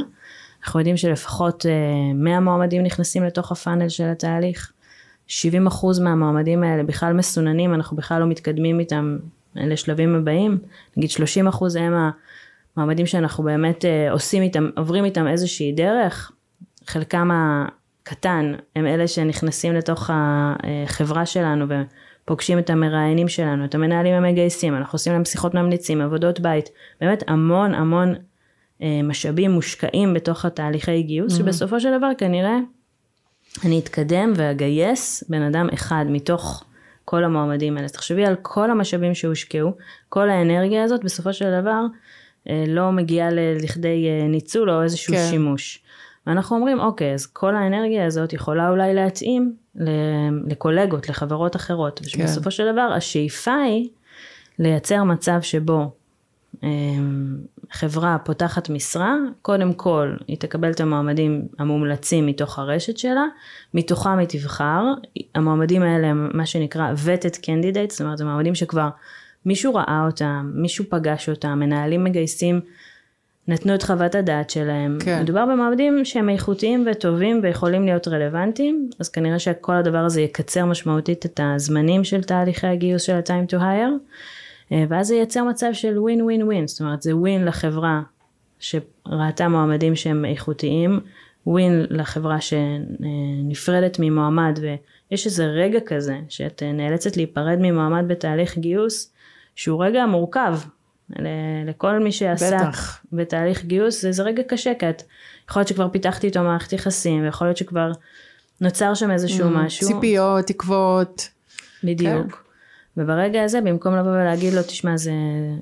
אנחנו 0.65 0.81
יודעים 0.81 0.97
שלפחות 0.97 1.67
100 2.15 2.35
אה, 2.35 2.41
מועמדים 2.41 2.83
נכנסים 2.83 3.25
לתוך 3.25 3.53
הפאנל 3.53 3.89
של 3.89 4.05
התהליך. 4.05 4.73
70% 5.29 5.33
מהמועמדים 6.03 6.63
האלה 6.63 6.83
בכלל 6.83 7.13
מסוננים, 7.13 7.75
אנחנו 7.75 7.97
בכלל 7.97 8.21
לא 8.21 8.27
מתקדמים 8.27 8.81
איתם 8.81 9.19
לשלבים 9.55 10.15
הבאים, 10.15 10.59
נגיד 10.97 11.11
30% 11.11 11.79
הם 11.81 11.93
המועמדים 12.77 13.07
שאנחנו 13.07 13.45
באמת 13.45 13.85
אה, 13.85 14.13
עושים 14.13 14.43
איתם, 14.43 14.71
עוברים 14.77 15.05
איתם 15.05 15.27
איזושהי 15.27 15.73
דרך, 15.73 16.33
חלקם 16.87 17.31
הקטן 17.33 18.55
הם 18.77 18.87
אלה 18.87 19.09
שנכנסים 19.09 19.75
לתוך 19.75 20.11
החברה 20.13 21.27
שלנו 21.27 21.67
ופוגשים 22.25 22.59
את 22.59 22.71
המראיינים 22.71 23.29
שלנו, 23.29 23.65
את 23.65 23.75
המנהלים 23.75 24.15
המגייסים, 24.15 24.75
אנחנו 24.75 24.97
עושים 24.97 25.13
להם 25.13 25.25
שיחות 25.25 25.55
ממליצים, 25.55 26.01
עבודות 26.01 26.41
בית, 26.41 26.69
באמת 27.01 27.25
המון 27.27 27.75
המון 27.75 28.15
אה, 28.15 28.21
משאבים 28.81 29.51
מושקעים 29.51 30.15
בתוך 30.15 30.45
התהליכי 30.45 31.03
גיוס, 31.03 31.33
mm-hmm. 31.33 31.39
שבסופו 31.39 31.81
של 31.81 31.99
דבר 31.99 32.11
כנראה 32.19 32.59
אני 33.65 33.79
אתקדם 33.79 34.33
ואגייס 34.37 35.25
בן 35.29 35.43
אדם 35.43 35.69
אחד 35.75 36.05
מתוך 36.09 36.65
כל 37.05 37.25
המועמדים 37.25 37.77
האלה. 37.77 37.89
תחשבי 37.89 38.27
על 38.27 38.37
כל 38.43 38.71
המשאבים 38.71 39.15
שהושקעו, 39.15 39.73
כל 40.09 40.31
האנרגיה 40.31 40.85
הזאת 40.85 41.05
בסופו 41.05 41.33
של 41.33 41.61
דבר 41.61 41.81
אה, 42.49 42.65
לא 42.69 42.93
מגיעה 42.93 43.29
לכדי 43.33 44.09
אה, 44.09 44.29
ניצול 44.29 44.71
או 44.71 44.83
איזשהו 44.83 45.15
כן. 45.15 45.27
שימוש. 45.31 45.81
ואנחנו 46.27 46.57
אומרים 46.57 46.81
אוקיי 46.81 47.15
אז 47.15 47.27
כל 47.27 47.55
האנרגיה 47.55 48.07
הזאת 48.07 48.33
יכולה 48.33 48.71
אולי 48.71 48.95
להתאים 48.95 49.55
לקולגות, 50.47 51.09
לחברות 51.09 51.57
אחרות. 51.57 51.99
כן. 51.99 52.05
ושבסופו 52.07 52.51
של 52.51 52.73
דבר 52.73 52.93
השאיפה 52.97 53.55
היא 53.55 53.89
לייצר 54.59 55.05
מצב 55.05 55.39
שבו 55.43 55.91
חברה 57.73 58.17
פותחת 58.25 58.71
משרה, 58.71 59.17
קודם 59.43 59.73
כל 59.73 60.13
היא 60.29 60.37
תקבל 60.39 60.71
את 60.71 60.81
המועמדים 60.81 61.43
המומלצים 61.59 62.27
מתוך 62.27 62.59
הרשת 62.59 62.99
שלה, 62.99 63.25
מתוכם 63.75 64.19
היא 64.19 64.29
תבחר, 64.29 64.85
המועמדים 65.35 65.83
האלה 65.83 66.07
הם 66.07 66.31
מה 66.35 66.47
שנקרא 66.47 66.93
vetted 67.07 67.37
candidates, 67.37 67.91
זאת 67.91 68.01
אומרת 68.01 68.19
זה 68.19 68.25
מועמדים 68.25 68.55
שכבר 68.55 68.89
מישהו 69.47 69.75
ראה 69.75 70.03
אותם, 70.07 70.51
מישהו 70.55 70.85
פגש 70.89 71.29
אותם, 71.29 71.59
מנהלים 71.59 72.05
מגייסים 72.05 72.61
נתנו 73.49 73.75
את 73.75 73.83
חוות 73.83 74.15
הדעת 74.15 74.51
שלהם, 74.51 74.99
כן. 75.01 75.23
מדובר 75.23 75.47
במועמדים 75.47 76.05
שהם 76.05 76.29
איכותיים 76.29 76.87
וטובים 76.91 77.41
ויכולים 77.43 77.85
להיות 77.85 78.09
רלוונטיים, 78.09 78.91
אז 79.01 79.09
כנראה 79.09 79.39
שכל 79.39 79.75
הדבר 79.75 79.99
הזה 79.99 80.21
יקצר 80.21 80.65
משמעותית 80.65 81.27
את 81.27 81.41
הזמנים 81.43 82.05
של 82.05 82.23
תהליכי 82.23 82.67
הגיוס 82.67 83.03
של 83.03 83.15
ה-time 83.15 83.53
to 83.53 83.57
hire. 83.57 84.15
אה, 84.73 84.85
ואז 84.89 85.07
זה 85.07 85.15
ייצר 85.15 85.45
מצב 85.45 85.71
של 85.73 85.99
ווין 85.99 86.23
ווין 86.23 86.43
ווין, 86.43 86.67
זאת 86.67 86.81
אומרת 86.81 87.03
זה 87.03 87.17
ווין 87.17 87.45
לחברה 87.45 88.03
שראתה 88.59 89.49
מועמדים 89.49 89.97
שהם 89.97 90.25
איכותיים, 90.25 91.01
ווין 91.47 91.87
לחברה 91.91 92.39
שנפרדת 92.41 93.97
ממועמד 93.99 94.59
ויש 94.63 95.27
איזה 95.27 95.47
רגע 95.47 95.79
כזה 95.87 96.19
שאת 96.29 96.63
נאלצת 96.63 97.17
להיפרד 97.17 97.59
ממועמד 97.61 98.05
בתהליך 98.09 98.59
גיוס 98.59 99.13
שהוא 99.55 99.85
רגע 99.85 100.07
מורכב 100.07 100.59
לכל 101.67 101.99
מי 101.99 102.13
שעסק 102.13 102.57
בטח. 102.57 103.01
בתהליך 103.13 103.65
גיוס 103.65 104.03
זה, 104.03 104.13
זה 104.13 104.23
רגע 104.23 104.43
קשה 104.43 104.73
כי 104.79 104.91
את 104.91 105.03
יכול 105.51 105.61
להיות 105.61 105.69
שכבר 105.69 105.89
פיתחתי 105.89 106.27
איתו 106.27 106.43
מערכת 106.43 106.73
יחסים 106.73 107.25
ויכול 107.25 107.47
להיות 107.47 107.57
שכבר 107.57 107.93
נוצר 108.61 108.95
שם 108.95 109.11
איזשהו 109.11 109.49
mm, 109.49 109.53
משהו. 109.53 109.87
ציפיות, 109.87 110.47
תקוות. 110.47 111.29
בדיוק. 111.85 112.33
כן. 112.33 112.44
וברגע 112.97 113.45
הזה 113.45 113.61
במקום 113.61 113.97
לבוא 113.97 114.11
ולהגיד 114.11 114.55
לו 114.55 114.63
תשמע 114.63 114.97
זה 114.97 115.13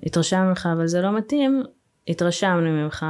התרשם 0.07 0.41
ממך 0.49 0.69
אבל 0.73 0.87
זה 0.87 1.01
לא 1.01 1.17
מתאים 1.17 1.63
התרשמנו 2.09 2.71
ממך 2.71 3.07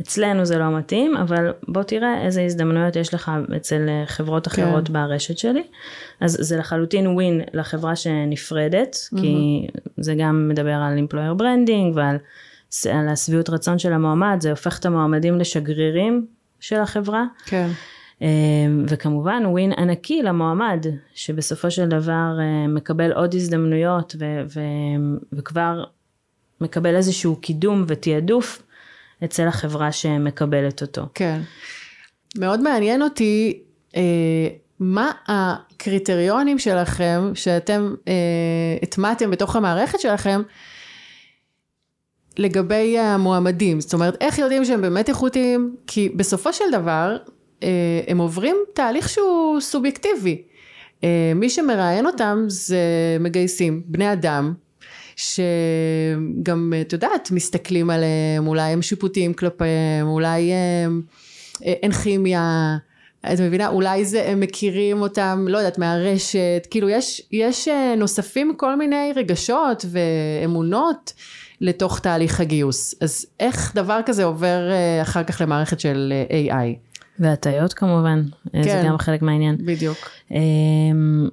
אצלנו 0.00 0.44
זה 0.44 0.58
לא 0.58 0.78
מתאים 0.78 1.16
אבל 1.16 1.52
בוא 1.68 1.82
תראה 1.82 2.22
איזה 2.24 2.42
הזדמנויות 2.42 2.96
יש 2.96 3.14
לך 3.14 3.32
אצל 3.56 3.88
חברות 4.06 4.48
כן. 4.48 4.62
אחרות 4.62 4.86
כן. 4.86 4.92
ברשת 4.92 5.38
שלי 5.38 5.62
אז 6.20 6.36
זה 6.40 6.56
לחלוטין 6.56 7.06
ווין 7.06 7.40
לחברה 7.52 7.96
שנפרדת 7.96 8.96
mm-hmm. 8.96 9.20
כי 9.20 9.66
זה 9.96 10.14
גם 10.18 10.48
מדבר 10.48 10.74
על 10.74 10.98
employer 10.98 11.40
branding 11.40 11.94
ועל 11.94 12.16
על 12.90 13.08
השביעות 13.08 13.50
רצון 13.50 13.78
של 13.78 13.92
המועמד 13.92 14.36
זה 14.40 14.50
הופך 14.50 14.78
את 14.78 14.86
המועמדים 14.86 15.38
לשגרירים 15.38 16.26
של 16.60 16.80
החברה. 16.80 17.24
כן. 17.46 17.68
אמ, 18.22 18.84
וכמובן 18.88 19.42
ווין 19.46 19.72
ענקי 19.72 20.22
למועמד 20.22 20.86
שבסופו 21.14 21.70
של 21.70 21.88
דבר 21.88 22.38
אה, 22.40 22.68
מקבל 22.68 23.12
עוד 23.12 23.34
הזדמנויות 23.34 24.16
ו- 24.18 24.42
ו- 24.54 25.18
וכבר 25.32 25.84
מקבל 26.60 26.96
איזשהו 26.96 27.36
קידום 27.36 27.84
ותעדוף 27.88 28.62
אצל 29.24 29.48
החברה 29.48 29.92
שמקבלת 29.92 30.82
אותו. 30.82 31.02
כן. 31.14 31.40
מאוד 32.38 32.60
מעניין 32.60 33.02
אותי 33.02 33.62
אה, 33.96 34.48
מה 34.80 35.10
הקריטריונים 35.26 36.58
שלכם 36.58 37.30
שאתם 37.34 37.94
אה, 38.08 38.14
הטמעתם 38.82 39.30
בתוך 39.30 39.56
המערכת 39.56 40.00
שלכם 40.00 40.42
לגבי 42.38 42.98
המועמדים, 42.98 43.80
זאת 43.80 43.94
אומרת 43.94 44.16
איך 44.20 44.38
יודעים 44.38 44.64
שהם 44.64 44.80
באמת 44.80 45.08
איכותיים, 45.08 45.76
כי 45.86 46.08
בסופו 46.08 46.52
של 46.52 46.64
דבר 46.72 47.16
הם 48.08 48.18
עוברים 48.18 48.56
תהליך 48.74 49.08
שהוא 49.08 49.60
סובייקטיבי. 49.60 50.42
אה, 51.04 51.32
מי 51.34 51.50
שמראיין 51.50 52.06
אותם 52.06 52.44
זה 52.48 52.78
מגייסים, 53.20 53.82
בני 53.86 54.12
אדם, 54.12 54.54
שגם, 55.16 56.72
את 56.80 56.92
יודעת, 56.92 57.30
מסתכלים 57.30 57.90
עליהם, 57.90 58.46
אולי 58.46 58.72
הם 58.72 58.82
שיפוטיים 58.82 59.34
כלפיהם, 59.34 60.06
אולי 60.06 60.52
הם, 60.52 61.02
אה, 61.66 61.72
אין 61.82 61.92
כימיה, 61.92 62.76
את 63.32 63.40
מבינה? 63.40 63.68
אולי 63.68 64.04
זה, 64.04 64.28
הם 64.28 64.40
מכירים 64.40 65.02
אותם, 65.02 65.46
לא 65.48 65.58
יודעת, 65.58 65.78
מהרשת, 65.78 66.66
כאילו 66.70 66.88
יש, 66.88 67.22
יש 67.32 67.68
נוספים 67.96 68.54
כל 68.56 68.76
מיני 68.76 69.12
רגשות 69.16 69.84
ואמונות 69.90 71.12
לתוך 71.60 71.98
תהליך 71.98 72.40
הגיוס. 72.40 72.94
אז 73.00 73.26
איך 73.40 73.74
דבר 73.74 74.00
כזה 74.06 74.24
עובר 74.24 74.60
אחר 75.02 75.24
כך 75.24 75.40
למערכת 75.40 75.80
של 75.80 76.12
AI? 76.30 76.87
והטיות 77.20 77.72
כמובן, 77.72 78.22
כן, 78.52 78.62
זה 78.62 78.82
גם 78.86 78.98
חלק 78.98 79.22
מהעניין. 79.22 79.56
בדיוק. 79.64 80.10
אמ, 80.30 81.28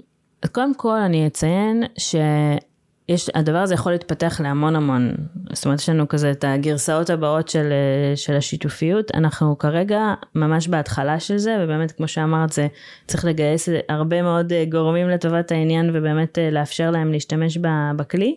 קודם 0.51 0.75
כל 0.75 0.97
אני 0.97 1.27
אציין 1.27 1.83
שיש, 1.97 3.29
הדבר 3.35 3.57
הזה 3.57 3.73
יכול 3.73 3.91
להתפתח 3.91 4.41
להמון 4.43 4.75
המון, 4.75 5.15
זאת 5.53 5.65
אומרת 5.65 5.79
יש 5.79 5.89
לנו 5.89 6.07
כזה 6.07 6.31
את 6.31 6.43
הגרסאות 6.47 7.09
הבאות 7.09 7.49
של, 7.49 7.73
של 8.15 8.33
השיתופיות, 8.33 9.11
אנחנו 9.13 9.57
כרגע 9.57 10.13
ממש 10.35 10.67
בהתחלה 10.67 11.19
של 11.19 11.37
זה, 11.37 11.57
ובאמת 11.59 11.91
כמו 11.91 12.07
שאמרת 12.07 12.51
זה 12.51 12.67
צריך 13.07 13.25
לגייס 13.25 13.69
הרבה 13.89 14.21
מאוד 14.21 14.53
גורמים 14.71 15.09
לטובת 15.09 15.51
העניין 15.51 15.89
ובאמת 15.93 16.37
לאפשר 16.51 16.91
להם 16.91 17.11
להשתמש 17.11 17.57
בכלי. 17.95 18.35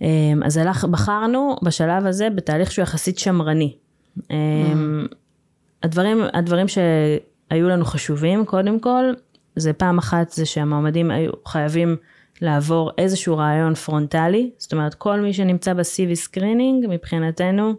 אמ, 0.00 0.42
אז 0.44 0.56
הלך, 0.56 0.84
בחרנו 0.84 1.56
בשלב 1.62 2.06
הזה 2.06 2.30
בתהליך 2.30 2.72
שהוא 2.72 2.82
יחסית 2.82 3.18
שמרני. 3.18 3.74
Mm. 4.18 4.32
הדברים, 5.82 6.22
הדברים 6.32 6.66
שהיו 6.68 7.68
לנו 7.68 7.84
חשובים, 7.84 8.44
קודם 8.44 8.80
כל, 8.80 9.04
זה 9.56 9.72
פעם 9.72 9.98
אחת 9.98 10.30
זה 10.30 10.46
שהמועמדים 10.46 11.10
היו 11.10 11.30
חייבים 11.46 11.96
לעבור 12.40 12.90
איזשהו 12.98 13.36
ריאיון 13.36 13.74
פרונטלי, 13.74 14.50
זאת 14.58 14.72
אומרת 14.72 14.94
כל 14.94 15.20
מי 15.20 15.32
שנמצא 15.32 15.74
ב-CV 15.74 16.14
screening 16.14 16.86
מבחינתנו 16.88 17.74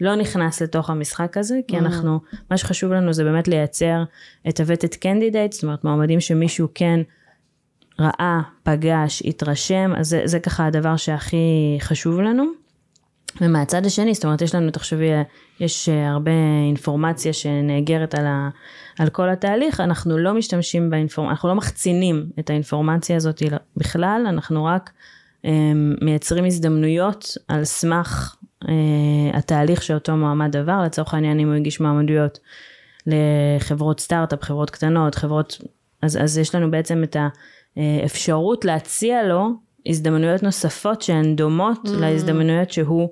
לא 0.00 0.14
נכנס 0.14 0.62
לתוך 0.62 0.90
המשחק 0.90 1.36
הזה, 1.36 1.60
כי 1.68 1.76
mm-hmm. 1.76 1.80
אנחנו, 1.80 2.20
מה 2.50 2.56
שחשוב 2.56 2.92
לנו 2.92 3.12
זה 3.12 3.24
באמת 3.24 3.48
לייצר 3.48 4.04
את 4.48 4.60
ה-vetted 4.60 4.94
candidate, 4.94 5.52
זאת 5.52 5.62
אומרת 5.62 5.84
מועמדים 5.84 6.20
שמישהו 6.20 6.68
כן 6.74 7.00
ראה, 7.98 8.40
פגש, 8.62 9.22
התרשם, 9.26 9.92
אז 9.96 10.08
זה, 10.08 10.22
זה 10.24 10.40
ככה 10.40 10.66
הדבר 10.66 10.96
שהכי 10.96 11.76
חשוב 11.80 12.20
לנו. 12.20 12.63
ומהצד 13.40 13.86
השני, 13.86 14.14
זאת 14.14 14.24
אומרת, 14.24 14.42
יש 14.42 14.54
לנו, 14.54 14.70
תחשבי, 14.70 15.10
יש 15.60 15.88
אה, 15.88 16.10
הרבה 16.10 16.30
אינפורמציה 16.68 17.32
שנאגרת 17.32 18.14
על, 18.14 18.26
ה, 18.26 18.48
על 18.98 19.08
כל 19.08 19.30
התהליך, 19.30 19.80
אנחנו 19.80 20.18
לא 20.18 20.34
משתמשים 20.34 20.90
באינפורמציה, 20.90 21.32
אנחנו 21.32 21.48
לא 21.48 21.54
מחצינים 21.54 22.26
את 22.38 22.50
האינפורמציה 22.50 23.16
הזאת 23.16 23.42
בכלל, 23.76 24.24
אנחנו 24.28 24.64
רק 24.64 24.90
um, 25.42 25.48
מייצרים 26.04 26.44
הזדמנויות 26.44 27.36
על 27.48 27.64
סמך 27.64 28.36
uh, 28.64 28.68
התהליך 29.32 29.82
שאותו 29.82 30.16
מועמד 30.16 30.56
עבר, 30.56 30.82
לצורך 30.82 31.14
העניין 31.14 31.40
אם 31.40 31.48
הוא 31.48 31.54
הגיש 31.54 31.80
מועמדויות 31.80 32.38
לחברות 33.06 34.00
סטארט-אפ, 34.00 34.42
חברות 34.42 34.70
קטנות, 34.70 35.14
חברות, 35.14 35.58
אז, 36.02 36.16
אז 36.22 36.38
יש 36.38 36.54
לנו 36.54 36.70
בעצם 36.70 37.02
את 37.02 37.16
האפשרות 37.76 38.64
להציע 38.64 39.22
לו 39.22 39.50
הזדמנויות 39.86 40.42
נוספות 40.42 41.02
שהן 41.02 41.36
דומות 41.36 41.86
mm. 41.86 41.90
להזדמנויות 41.90 42.70
שהוא 42.70 43.08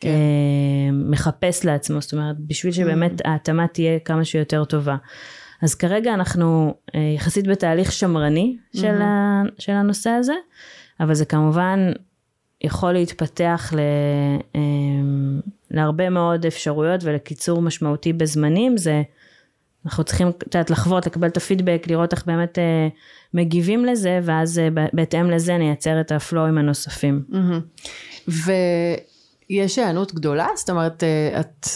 כן. 0.00 0.08
אה, 0.08 0.92
מחפש 0.92 1.64
לעצמו, 1.64 2.00
זאת 2.00 2.12
אומרת 2.12 2.36
בשביל 2.38 2.72
שבאמת 2.72 3.20
mm. 3.20 3.28
ההתאמה 3.28 3.66
תהיה 3.66 3.98
כמה 3.98 4.24
שיותר 4.24 4.64
טובה. 4.64 4.96
אז 5.62 5.74
כרגע 5.74 6.14
אנחנו 6.14 6.74
אה, 6.94 7.00
יחסית 7.16 7.46
בתהליך 7.46 7.92
שמרני 7.92 8.56
של, 8.76 8.98
mm-hmm. 8.98 9.02
ה, 9.02 9.42
של 9.58 9.72
הנושא 9.72 10.10
הזה, 10.10 10.34
אבל 11.00 11.14
זה 11.14 11.24
כמובן 11.24 11.92
יכול 12.60 12.92
להתפתח 12.92 13.72
ל, 13.76 13.78
אה, 14.56 14.60
להרבה 15.70 16.10
מאוד 16.10 16.46
אפשרויות 16.46 17.00
ולקיצור 17.04 17.62
משמעותי 17.62 18.12
בזמנים, 18.12 18.76
זה 18.76 19.02
אנחנו 19.86 20.04
צריכים, 20.04 20.28
את 20.28 20.54
יודעת, 20.54 20.70
לחוות, 20.70 21.06
לקבל 21.06 21.28
את 21.28 21.36
הפידבק, 21.36 21.82
לראות 21.86 22.12
איך 22.12 22.26
באמת 22.26 22.58
אה, 22.58 22.88
מגיבים 23.34 23.84
לזה, 23.84 24.20
ואז 24.22 24.58
אה, 24.58 24.68
בהתאם 24.92 25.30
לזה 25.30 25.58
נייצר 25.58 26.00
את 26.00 26.12
הפלואים 26.12 26.58
הנוספים. 26.58 27.24
ויש 28.28 29.78
היענות 29.78 30.14
גדולה? 30.14 30.46
זאת 30.56 30.70
אומרת, 30.70 31.04
אה, 31.04 31.40
את 31.40 31.66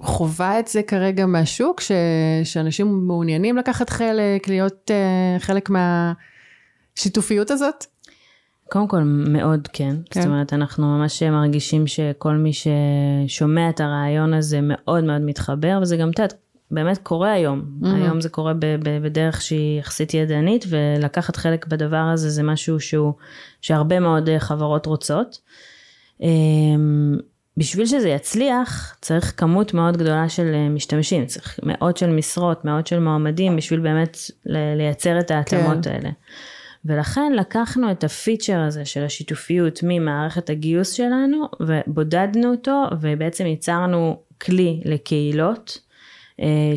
חווה 0.00 0.58
את 0.58 0.68
זה 0.68 0.82
כרגע 0.82 1.26
מהשוק, 1.26 1.80
ש... 1.80 1.92
שאנשים 2.44 3.06
מעוניינים 3.06 3.56
לקחת 3.56 3.90
חלק, 3.90 4.48
להיות 4.48 4.90
uh, 4.90 5.42
חלק 5.42 5.70
מהשיתופיות 5.70 7.50
הזאת? 7.50 7.84
קודם 8.68 8.88
כל 8.88 9.02
מאוד 9.04 9.68
כן. 9.72 9.96
כן. 10.10 10.20
זאת 10.20 10.28
אומרת, 10.28 10.52
אנחנו 10.52 10.98
ממש 10.98 11.22
מרגישים 11.22 11.86
שכל 11.86 12.34
מי 12.34 12.50
ששומע 12.52 13.68
את 13.68 13.80
הרעיון 13.80 14.34
הזה 14.34 14.58
מאוד 14.62 15.04
מאוד 15.04 15.20
מתחבר, 15.20 15.78
וזה 15.82 15.96
גם, 15.96 16.10
את 16.10 16.18
יודעת, 16.18 16.34
באמת 16.74 16.98
קורה 16.98 17.32
היום. 17.32 17.62
Mm-hmm. 17.62 17.86
היום 17.86 18.20
זה 18.20 18.28
קורה 18.28 18.54
ב- 18.54 18.76
ב- 18.82 19.02
בדרך 19.02 19.42
שהיא 19.42 19.80
יחסית 19.80 20.14
ידנית, 20.14 20.64
ולקחת 20.68 21.36
חלק 21.36 21.66
בדבר 21.66 21.96
הזה 22.12 22.30
זה 22.30 22.42
משהו 22.42 22.80
שהוא, 22.80 23.12
שהרבה 23.60 24.00
מאוד 24.00 24.28
אה, 24.28 24.40
חברות 24.40 24.86
רוצות. 24.86 25.38
אמ, 26.20 27.16
בשביל 27.56 27.86
שזה 27.86 28.08
יצליח, 28.08 28.96
צריך 29.00 29.34
כמות 29.36 29.74
מאוד 29.74 29.96
גדולה 29.96 30.28
של 30.28 30.54
אה, 30.54 30.68
משתמשים, 30.68 31.26
צריך 31.26 31.60
מאות 31.62 31.96
של 31.96 32.10
משרות, 32.10 32.64
מאות 32.64 32.86
של 32.86 32.98
מועמדים, 32.98 33.56
בשביל 33.56 33.80
באמת 33.80 34.18
לייצר 34.76 35.20
את 35.20 35.30
ההתאמות 35.30 35.84
כן. 35.84 35.90
האלה. 35.90 36.10
ולכן 36.84 37.32
לקחנו 37.32 37.90
את 37.90 38.04
הפיצ'ר 38.04 38.60
הזה 38.60 38.84
של 38.84 39.04
השיתופיות 39.04 39.80
ממערכת 39.82 40.50
הגיוס 40.50 40.92
שלנו, 40.92 41.48
ובודדנו 41.60 42.50
אותו, 42.50 42.84
ובעצם 43.00 43.46
ייצרנו 43.46 44.18
כלי 44.40 44.80
לקהילות, 44.84 45.78
אה, 46.40 46.72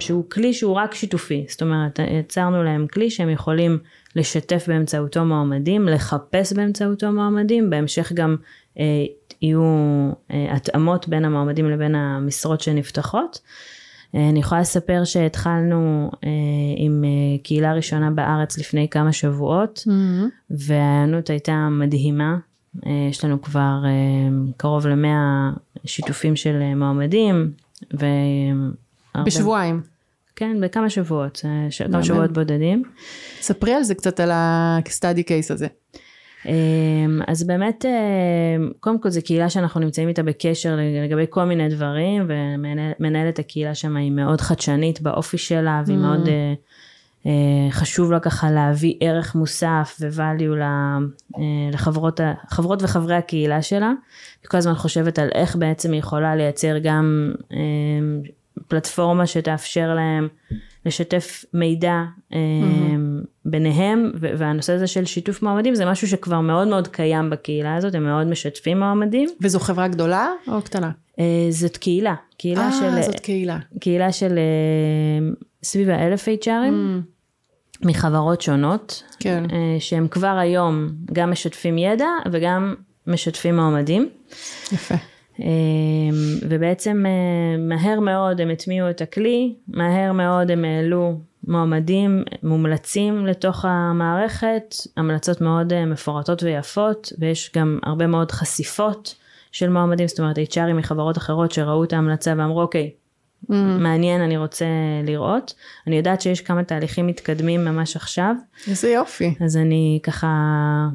שהוא 0.00 0.30
כלי 0.30 0.54
שהוא 0.54 0.74
רק 0.74 0.94
שיתופי. 0.94 1.44
זאת 1.48 1.62
אומרת, 1.62 2.00
יצרנו 2.20 2.62
להם 2.64 2.86
כלי 2.86 3.10
שהם 3.10 3.30
יכולים 3.30 3.78
לשתף 4.16 4.64
באמצעותו 4.68 5.24
מועמדים, 5.24 5.88
לחפש 5.88 6.52
באמצעותו 6.52 7.12
מועמדים, 7.12 7.70
בהמשך 7.70 8.12
גם 8.14 8.36
אה, 8.78 9.04
יהיו 9.42 9.62
אה, 10.30 10.54
התאמות 10.54 11.08
בין 11.08 11.24
המועמדים 11.24 11.70
לבין 11.70 11.94
המשרות 11.94 12.60
שנפתחות. 12.60 13.40
אה, 14.14 14.28
אני 14.28 14.38
יכולה 14.38 14.60
לספר 14.60 15.04
שהתחלנו 15.04 16.10
עם 16.76 17.04
קהילה 17.42 17.72
ראשונה 17.72 18.10
בארץ 18.10 18.58
לפני 18.58 18.88
כמה 18.88 19.12
שבועות, 19.12 19.84
mm-hmm. 19.88 20.24
וההיענות 20.50 21.30
הייתה 21.30 21.68
מדהימה. 21.70 22.36
יש 23.10 23.24
לנו 23.24 23.42
כבר 23.42 23.82
קרוב 24.56 24.86
למאה 24.86 25.50
שיתופים 25.84 26.36
של 26.36 26.74
מועמדים. 26.74 27.50
ו... 28.00 28.06
בשבועיים. 29.24 29.82
כן, 30.36 30.56
בכמה 30.60 30.90
שבועות, 30.90 31.40
כמה 31.92 32.02
שבועות 32.02 32.32
בודדים. 32.32 32.82
ספרי 33.40 33.74
על 33.74 33.82
זה 33.82 33.94
קצת, 33.94 34.20
על 34.20 34.30
ה-study 34.30 35.20
case 35.20 35.52
הזה. 35.52 35.66
אמ, 36.46 37.20
אז 37.26 37.46
באמת, 37.46 37.84
אמ, 37.84 38.70
קודם 38.80 39.00
כל 39.00 39.10
זו 39.10 39.20
קהילה 39.24 39.50
שאנחנו 39.50 39.80
נמצאים 39.80 40.08
איתה 40.08 40.22
בקשר 40.22 40.76
לגבי 41.04 41.24
כל 41.30 41.44
מיני 41.44 41.68
דברים, 41.68 42.28
ומנהלת 42.28 43.38
הקהילה 43.38 43.74
שם 43.74 43.96
היא 43.96 44.10
מאוד 44.10 44.40
חדשנית 44.40 45.00
באופי 45.00 45.38
שלה, 45.38 45.82
והיא 45.86 45.98
mm. 45.98 46.00
מאוד 46.00 46.28
אה, 46.28 46.54
אה, 47.26 47.70
חשוב 47.70 48.12
לה 48.12 48.20
ככה 48.20 48.50
להביא 48.50 48.94
ערך 49.00 49.34
מוסף 49.34 49.96
ו-value 50.00 50.60
אה, 50.62 50.98
לחברות 51.72 52.20
חברות 52.48 52.82
וחברי 52.82 53.14
הקהילה 53.14 53.62
שלה. 53.62 53.92
היא 54.42 54.48
כל 54.48 54.56
הזמן 54.56 54.74
חושבת 54.74 55.18
על 55.18 55.28
איך 55.34 55.56
בעצם 55.56 55.92
היא 55.92 55.98
יכולה 55.98 56.36
לייצר 56.36 56.78
גם 56.82 57.34
אמ, 57.52 58.22
פלטפורמה 58.68 59.26
שתאפשר 59.26 59.94
להם 59.94 60.28
לשתף 60.86 61.44
מידע 61.54 62.02
mm-hmm. 62.30 62.34
ביניהם, 63.44 64.12
והנושא 64.20 64.72
הזה 64.72 64.86
של 64.86 65.04
שיתוף 65.04 65.42
מועמדים 65.42 65.74
זה 65.74 65.86
משהו 65.86 66.08
שכבר 66.08 66.40
מאוד 66.40 66.68
מאוד 66.68 66.88
קיים 66.88 67.30
בקהילה 67.30 67.74
הזאת, 67.74 67.94
הם 67.94 68.04
מאוד 68.04 68.26
משתפים 68.26 68.78
מועמדים. 68.78 69.28
וזו 69.42 69.60
חברה 69.60 69.88
גדולה 69.88 70.28
או 70.48 70.62
קטנה? 70.62 70.90
אה, 71.18 71.46
זאת 71.50 71.76
קהילה, 71.76 72.14
קהילה 72.38 72.68
아, 72.68 72.72
של... 72.72 72.96
אה, 72.96 73.02
זאת 73.02 73.20
קהילה. 73.20 73.58
קהילה 73.80 74.12
של 74.12 74.38
סביב 75.62 75.88
האלף 75.90 76.28
HRים. 76.28 76.48
Mm. 76.48 77.16
מחברות 77.82 78.40
שונות, 78.40 79.02
כן. 79.20 79.44
שהם 79.78 80.08
כבר 80.08 80.36
היום 80.40 80.88
גם 81.12 81.30
משתפים 81.30 81.78
ידע 81.78 82.06
וגם 82.32 82.74
משתפים 83.06 83.56
מועמדים. 83.56 84.08
יפה. 84.72 84.94
אמ, 85.40 86.14
ובעצם 86.48 87.04
אה, 87.06 87.56
מהר 87.58 88.00
מאוד 88.00 88.40
הם 88.40 88.50
הטמיעו 88.50 88.90
את 88.90 89.00
הכלי, 89.00 89.54
מהר 89.68 90.12
מאוד 90.12 90.50
הם 90.50 90.64
העלו 90.64 91.18
מועמדים 91.48 92.22
מומלצים 92.42 93.26
לתוך 93.26 93.64
המערכת, 93.64 94.74
המלצות 94.96 95.40
מאוד 95.40 95.72
אה, 95.72 95.86
מפורטות 95.86 96.42
ויפות, 96.42 97.12
ויש 97.18 97.50
גם 97.56 97.78
הרבה 97.82 98.06
מאוד 98.06 98.30
חשיפות 98.30 99.14
של 99.52 99.68
מועמדים, 99.68 100.08
זאת 100.08 100.20
אומרת 100.20 100.38
HRים 100.38 100.74
מחברות 100.74 101.18
אחרות 101.18 101.52
שראו 101.52 101.84
את 101.84 101.92
ההמלצה 101.92 102.34
ואמרו 102.36 102.60
אוקיי, 102.60 102.90
mm. 103.44 103.54
מעניין, 103.54 104.20
אני 104.20 104.36
רוצה 104.36 104.66
לראות. 105.04 105.54
אני 105.86 105.96
יודעת 105.96 106.20
שיש 106.20 106.40
כמה 106.40 106.64
תהליכים 106.64 107.06
מתקדמים 107.06 107.64
ממש 107.64 107.96
עכשיו. 107.96 108.34
איזה 108.68 108.88
יופי. 108.90 109.34
אז 109.40 109.56
אני 109.56 110.00
ככה, 110.02 110.28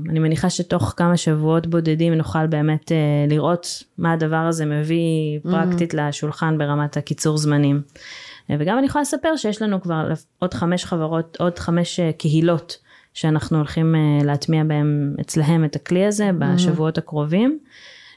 אני 0.09 0.19
מניחה 0.19 0.49
שתוך 0.49 0.93
כמה 0.97 1.17
שבועות 1.17 1.67
בודדים 1.67 2.13
נוכל 2.13 2.47
באמת 2.47 2.91
uh, 2.91 3.31
לראות 3.31 3.83
מה 3.97 4.13
הדבר 4.13 4.35
הזה 4.35 4.65
מביא 4.65 5.39
פרקטית 5.43 5.93
mm. 5.93 5.97
לשולחן 5.97 6.57
ברמת 6.57 6.97
הקיצור 6.97 7.37
זמנים. 7.37 7.81
Uh, 7.87 8.53
וגם 8.59 8.77
אני 8.77 8.85
יכולה 8.85 9.01
לספר 9.01 9.35
שיש 9.35 9.61
לנו 9.61 9.81
כבר 9.81 10.07
עוד 10.39 10.53
חמש 10.53 10.85
חברות, 10.85 11.37
עוד 11.39 11.59
חמש 11.59 11.99
uh, 11.99 12.17
קהילות 12.17 12.77
שאנחנו 13.13 13.57
הולכים 13.57 13.95
uh, 13.95 14.25
להטמיע 14.25 14.63
בהם 14.63 15.15
אצלהם 15.21 15.65
את 15.65 15.75
הכלי 15.75 16.05
הזה 16.05 16.29
בשבועות 16.39 16.97
הקרובים. 16.97 17.59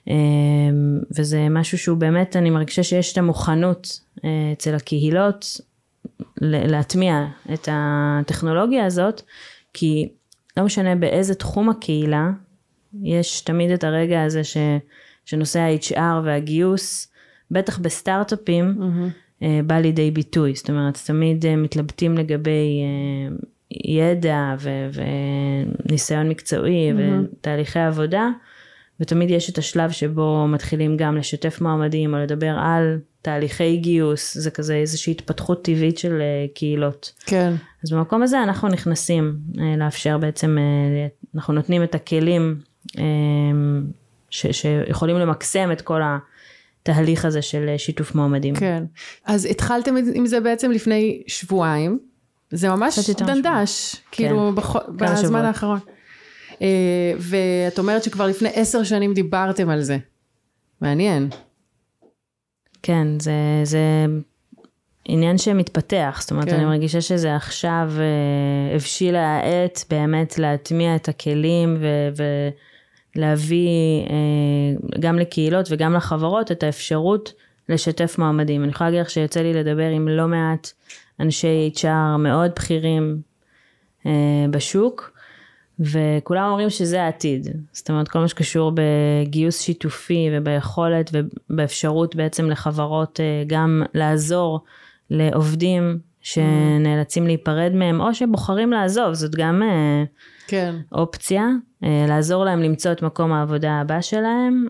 אמ, 0.09 1.01
וזה 1.17 1.49
משהו 1.51 1.79
שהוא 1.79 1.99
באמת, 1.99 2.37
אני 2.37 2.51
מרגישה 2.51 2.83
שיש 2.83 3.13
את 3.13 3.19
המוכנות 3.19 4.01
אה, 4.25 4.53
אצל 4.53 4.75
הקהילות 4.75 5.61
להטמיע 6.41 7.27
את 7.55 7.69
הטכנולוגיה 7.73 8.87
הזאת, 8.87 9.23
כי 9.75 10.09
לא 10.57 10.65
משנה 10.65 10.97
באיזה 10.97 11.35
תחום 11.35 11.71
הקהילה, 11.71 12.31
יש 13.03 13.41
תמיד 13.41 13.71
את 13.71 13.85
הרגע 13.85 14.23
הזה 14.23 14.45
ש, 14.45 14.57
שנושא 15.25 15.61
ה-HR 15.61 16.25
והגיוס, 16.25 17.13
בטח 17.51 17.79
בסטארט-אפים, 17.79 18.75
mm-hmm. 18.79 19.45
בא 19.67 19.75
לידי 19.75 20.11
ביטוי. 20.11 20.55
זאת 20.55 20.71
אומרת, 20.71 20.99
תמיד 21.07 21.47
אה, 21.47 21.57
מתלבטים 21.57 22.19
לגבי 22.19 22.83
ידע 23.85 24.55
ו- 24.59 24.89
וניסיון 25.87 26.29
מקצועי 26.29 26.93
mm-hmm. 26.93 27.39
ותהליכי 27.39 27.79
עבודה. 27.79 28.29
ותמיד 29.01 29.31
יש 29.31 29.51
את 29.51 29.59
השלב 29.59 29.91
שבו 29.91 30.49
מתחילים 30.49 30.97
גם 30.97 31.17
לשתף 31.17 31.61
מועמדים 31.61 32.15
או 32.15 32.19
לדבר 32.19 32.57
על 32.59 32.99
תהליכי 33.23 33.77
גיוס, 33.77 34.39
זה 34.39 34.51
כזה 34.51 34.75
איזושהי 34.75 35.11
התפתחות 35.11 35.65
טבעית 35.65 35.99
של 35.99 36.21
uh, 36.21 36.55
קהילות. 36.55 37.13
כן. 37.27 37.55
אז 37.85 37.93
במקום 37.93 38.23
הזה 38.23 38.43
אנחנו 38.43 38.69
נכנסים 38.69 39.37
uh, 39.53 39.59
לאפשר 39.79 40.19
בעצם, 40.19 40.59
uh, 40.59 41.35
אנחנו 41.35 41.55
נותנים 41.55 41.83
את 41.83 41.95
הכלים 41.95 42.61
ש, 44.31 44.47
שיכולים 44.47 45.17
למקסם 45.17 45.73
את 45.73 45.81
כל 45.81 46.01
התהליך 46.83 47.25
הזה 47.25 47.43
של 47.43 47.75
שיתוף 47.77 48.15
מועמדים. 48.15 48.55
כן. 48.55 48.85
אז 49.25 49.45
התחלתם 49.45 49.95
עם 50.15 50.27
זה 50.27 50.41
בעצם 50.41 50.71
לפני 50.71 51.23
שבועיים. 51.27 51.99
זה 52.51 52.69
ממש 52.69 53.11
דנדש, 53.11 53.97
כאילו 54.13 54.49
כן. 54.49 54.55
בח... 54.55 54.77
בזמן 54.77 55.17
שבועות. 55.17 55.45
האחרון. 55.45 55.79
אה, 56.63 57.13
ואת 57.19 57.79
אומרת 57.79 58.03
שכבר 58.05 58.27
לפני 58.27 58.49
עשר 58.55 58.83
שנים 58.83 59.15
דיברתם 59.15 59.69
על 59.71 59.83
זה. 59.83 59.99
מעניין. 60.81 61.29
כן, 62.83 63.21
זה, 63.21 63.33
זה 63.65 64.07
עניין 65.05 65.39
שמתפתח, 65.39 66.19
זאת 66.21 66.31
אומרת, 66.31 66.49
כן. 66.49 66.55
אני 66.55 66.65
מרגישה 66.65 67.01
שזה 67.01 67.37
עכשיו 67.37 67.91
אה, 67.99 68.77
הבשילה 68.77 69.37
העת 69.37 69.85
באמת 69.91 70.39
להטמיע 70.39 70.97
את 70.97 71.09
הכלים 71.09 71.77
ו... 71.81 71.87
ולהביא 73.17 73.69
אה, 74.11 74.99
גם 75.01 75.19
לקהילות 75.19 75.67
וגם 75.71 75.95
לחברות 75.95 76.53
את 76.53 76.63
האפשרות 76.63 77.33
לשתף 77.69 78.19
מועמדים. 78.19 78.63
אני 78.63 78.71
יכולה 78.71 78.91
להגיד 78.91 79.01
לך 79.01 79.11
שיוצא 79.11 79.41
לי 79.41 79.53
לדבר 79.53 79.89
עם 79.89 80.09
לא 80.09 80.29
מעט 80.29 80.73
אנשי 81.21 81.71
HR 81.77 82.19
מאוד 82.19 82.51
בכירים 82.57 83.21
בשוק, 84.51 85.14
וכולם 85.81 86.51
אומרים 86.51 86.71
שזה 86.71 87.03
העתיד. 87.03 87.49
זאת 87.73 87.91
אומרת, 87.91 88.09
כל 88.09 88.19
מה 88.19 88.29
שקשור 88.29 88.73
בגיוס 88.75 89.61
שיתופי 89.61 90.29
וביכולת 90.33 91.11
ובאפשרות 91.13 92.17
בעצם 92.17 92.51
לחברות 92.51 93.21
אה, 93.21 93.45
גם 93.47 93.83
לעזור 93.95 94.61
לעובדים 95.11 95.99
שנאלצים 96.21 97.27
להיפרד 97.27 97.73
מהם, 97.75 98.01
או 98.01 98.15
שבוחרים 98.15 98.71
לעזוב, 98.71 99.13
זאת 99.13 99.35
גם 99.35 99.63
אה, 99.63 100.05
כן. 100.47 100.75
אופציה, 100.93 101.49
אה, 101.85 102.05
לעזור 102.09 102.45
להם 102.45 102.63
למצוא 102.63 102.93
את 102.93 103.03
מקום 103.03 103.33
העבודה 103.33 103.81
הבא 103.81 104.01
שלהם. 104.01 104.67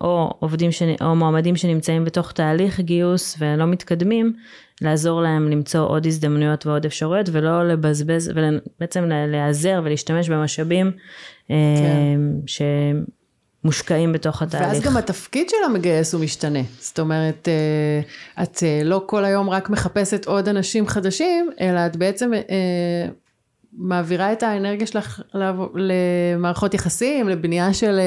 או 0.00 0.30
עובדים, 0.38 0.72
ש... 0.72 0.82
או 1.00 1.16
מועמדים 1.16 1.56
שנמצאים 1.56 2.04
בתוך 2.04 2.32
תהליך 2.32 2.80
גיוס 2.80 3.36
ולא 3.38 3.66
מתקדמים, 3.66 4.32
לעזור 4.80 5.22
להם 5.22 5.50
למצוא 5.50 5.88
עוד 5.88 6.06
הזדמנויות 6.06 6.66
ועוד 6.66 6.84
אפשרויות, 6.84 7.28
ולא 7.32 7.68
לבזבז, 7.68 8.32
ובעצם 8.34 9.04
להיעזר 9.04 9.80
ולהשתמש 9.84 10.28
במשאבים 10.28 10.90
כן. 11.48 11.54
שמושקעים 13.64 14.12
בתוך 14.12 14.42
התהליך. 14.42 14.68
ואז 14.68 14.80
גם 14.80 14.96
התפקיד 14.96 15.48
של 15.48 15.56
המגייס 15.66 16.14
הוא 16.14 16.24
משתנה. 16.24 16.62
זאת 16.78 16.98
אומרת, 16.98 17.48
את 18.42 18.62
לא 18.84 19.02
כל 19.06 19.24
היום 19.24 19.50
רק 19.50 19.70
מחפשת 19.70 20.26
עוד 20.26 20.48
אנשים 20.48 20.86
חדשים, 20.86 21.50
אלא 21.60 21.86
את 21.86 21.96
בעצם 21.96 22.30
מעבירה 23.72 24.32
את 24.32 24.42
האנרגיה 24.42 24.86
שלך 24.86 25.22
למערכות 25.74 26.74
יחסים, 26.74 27.28
לבנייה 27.28 27.74
של... 27.74 28.00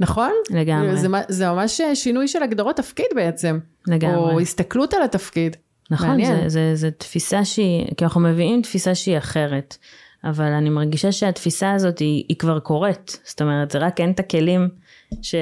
אה, 0.00 0.04
נכון? 0.04 0.32
לגמרי. 0.50 0.96
זה, 0.96 1.08
זה 1.28 1.48
ממש 1.48 1.80
שינוי 1.94 2.28
של 2.28 2.42
הגדרות 2.42 2.76
תפקיד 2.76 3.06
בעצם. 3.14 3.58
לגמרי. 3.86 4.16
או 4.16 4.40
הסתכלות 4.40 4.94
על 4.94 5.02
התפקיד. 5.02 5.56
נכון, 5.90 6.24
זה, 6.24 6.42
זה, 6.46 6.70
זה 6.74 6.90
תפיסה 6.90 7.44
שהיא, 7.44 7.86
כי 7.96 8.04
אנחנו 8.04 8.20
מביאים 8.20 8.62
תפיסה 8.62 8.94
שהיא 8.94 9.18
אחרת. 9.18 9.76
אבל 10.24 10.44
אני 10.44 10.70
מרגישה 10.70 11.12
שהתפיסה 11.12 11.72
הזאת 11.72 11.98
היא, 11.98 12.24
היא 12.28 12.36
כבר 12.36 12.58
קורית. 12.58 13.20
זאת 13.24 13.42
אומרת, 13.42 13.70
זה 13.70 13.78
רק 13.78 14.00
אין 14.00 14.10
את 14.10 14.20
הכלים 14.20 14.68
ש... 15.22 15.34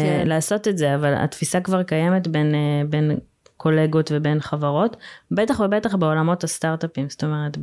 כן. 0.00 0.28
לעשות 0.28 0.68
את 0.68 0.78
זה, 0.78 0.94
אבל 0.94 1.14
התפיסה 1.16 1.60
כבר 1.60 1.82
קיימת 1.82 2.28
בין, 2.28 2.54
אה, 2.54 2.82
בין 2.88 3.16
קולגות 3.64 4.12
ובין 4.14 4.40
חברות, 4.40 4.96
בטח 5.30 5.60
ובטח 5.60 5.94
בעולמות 5.94 6.44
הסטארט-אפים, 6.44 7.08
זאת 7.08 7.24
אומרת, 7.24 7.58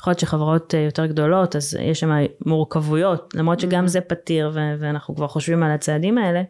יכול 0.00 0.10
להיות 0.10 0.20
שחברות 0.20 0.74
אה, 0.74 0.80
יותר 0.80 1.06
גדולות, 1.06 1.56
אז 1.56 1.78
יש 1.80 2.00
שם 2.00 2.10
מורכבויות, 2.46 3.34
למרות 3.34 3.60
שגם 3.60 3.84
mm-hmm. 3.84 3.88
זה 3.88 4.00
פתיר 4.00 4.50
ו- 4.54 4.74
ואנחנו 4.78 5.14
כבר 5.14 5.28
חושבים 5.28 5.62
על 5.62 5.70
הצעדים 5.70 6.18
האלה, 6.18 6.42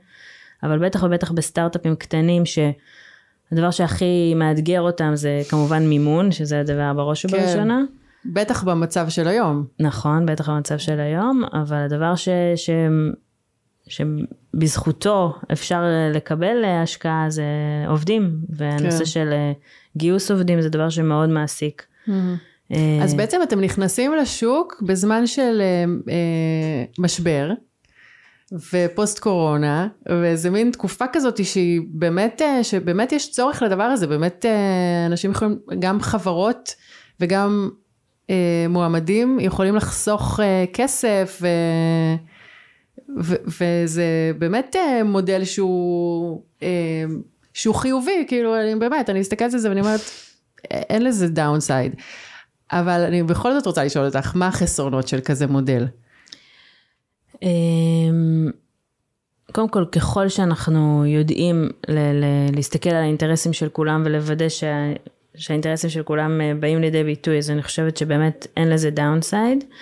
אבל 0.63 0.79
בטח 0.79 1.03
ובטח 1.03 1.33
בסטארט-אפים 1.33 1.97
קטנים, 1.97 2.43
שהדבר 2.47 3.71
שהכי 3.71 4.35
מאתגר 4.37 4.81
אותם 4.81 5.11
זה 5.15 5.43
כמובן 5.51 5.87
מימון, 5.87 6.33
שזה 6.33 6.61
הדבר 6.61 6.93
בראש 6.93 7.27
כן. 7.27 7.37
ובראשונה. 7.37 7.81
בטח 8.25 8.65
במצב 8.65 9.09
של 9.09 9.29
היום. 9.29 9.65
נכון, 9.81 10.27
בטח 10.27 10.49
במצב 10.49 10.79
של 10.79 11.01
היום, 11.01 11.43
אבל 11.53 11.77
הדבר 11.77 12.15
ש... 12.15 12.29
שבזכותו 13.89 15.35
אפשר 15.53 15.83
לקבל 16.15 16.65
השקעה 16.65 17.27
זה 17.29 17.45
עובדים, 17.89 18.37
והנושא 18.49 18.99
כן. 18.99 19.05
של 19.05 19.29
אה, 19.33 19.53
גיוס 19.97 20.31
עובדים 20.31 20.61
זה 20.61 20.69
דבר 20.69 20.89
שמאוד 20.91 21.29
מעסיק. 21.29 21.87
Mm-hmm. 22.09 22.75
אז 23.03 23.15
בעצם 23.15 23.41
אתם 23.43 23.61
נכנסים 23.61 24.15
לשוק 24.15 24.83
בזמן 24.87 25.27
של 25.27 25.63
אה, 26.09 26.85
משבר 26.99 27.51
ופוסט 28.73 29.19
קורונה, 29.19 29.89
וזה 30.09 30.51
מין 30.51 30.71
תקופה 30.71 31.05
כזאת 31.13 31.45
שהיא 31.45 31.81
באמת, 31.89 32.43
שבאמת 32.63 33.13
יש 33.13 33.31
צורך 33.31 33.63
לדבר 33.63 33.83
הזה, 33.83 34.07
באמת 34.07 34.45
אנשים 35.07 35.31
יכולים, 35.31 35.59
גם 35.79 36.01
חברות 36.01 36.75
וגם 37.21 37.71
מועמדים 38.69 39.41
יכולים 39.41 39.77
לחסוך 39.77 40.41
כסף. 40.73 41.43
ו... 43.21 43.35
וזה 43.47 44.05
באמת 44.39 44.77
אה, 44.77 45.05
מודל 45.05 45.45
שהוא, 45.45 46.43
אה, 46.63 47.05
שהוא 47.55 47.75
חיובי, 47.75 48.25
כאילו, 48.29 48.61
אני 48.61 48.75
באמת, 48.75 49.11
אני 49.11 49.21
מסתכלת 49.21 49.53
על 49.55 49.59
זה 49.59 49.69
ואני 49.69 49.81
אומרת, 49.81 50.01
אין 50.71 51.05
לזה 51.05 51.29
downside. 51.29 51.95
אבל 52.73 53.01
אני 53.01 53.23
בכל 53.23 53.53
זאת 53.55 53.67
רוצה 53.67 53.85
לשאול 53.85 54.05
אותך, 54.05 54.33
מה 54.37 54.47
החסרונות 54.49 55.09
של 55.09 55.21
כזה 55.21 55.47
מודל? 55.47 55.87
אמ, 57.43 58.51
קודם 59.53 59.69
כל, 59.69 59.85
ככל 59.93 60.29
שאנחנו 60.29 61.07
יודעים 61.07 61.71
ל- 61.89 61.99
ל- 62.21 62.55
להסתכל 62.55 62.91
על 62.91 63.03
האינטרסים 63.03 63.53
של 63.53 63.69
כולם 63.69 64.03
ולוודא 64.07 64.49
שה- 64.49 64.93
שהאינטרסים 65.35 65.91
של 65.91 66.03
כולם 66.03 66.41
אה, 66.41 66.53
באים 66.61 66.81
לידי 66.81 67.05
ביטוי, 67.05 67.39
אז 67.39 67.51
אני 67.51 67.63
חושבת 67.63 67.97
שבאמת 67.97 68.47
אין 68.57 68.69
לזה 68.71 68.91
downside. 68.91 69.65
אה, 69.65 69.77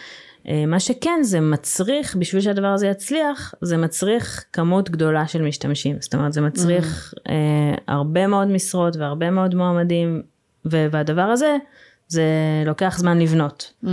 מה 0.66 0.80
שכן 0.80 1.18
זה 1.22 1.40
מצריך, 1.40 2.16
בשביל 2.16 2.42
שהדבר 2.42 2.66
הזה 2.66 2.86
יצליח, 2.86 3.54
זה 3.62 3.76
מצריך 3.76 4.44
כמות 4.52 4.90
גדולה 4.90 5.26
של 5.26 5.42
משתמשים. 5.42 5.96
זאת 6.00 6.14
אומרת 6.14 6.32
זה 6.32 6.40
מצריך 6.40 7.14
mm-hmm. 7.16 7.30
אה, 7.30 7.74
הרבה 7.88 8.26
מאוד 8.26 8.48
משרות 8.48 8.96
והרבה 8.96 9.30
מאוד 9.30 9.54
מועמדים, 9.54 10.22
והדבר 10.64 11.22
הזה, 11.22 11.56
זה 12.08 12.24
לוקח 12.66 12.98
זמן 12.98 13.18
לבנות. 13.18 13.72
Mm-hmm. 13.84 13.88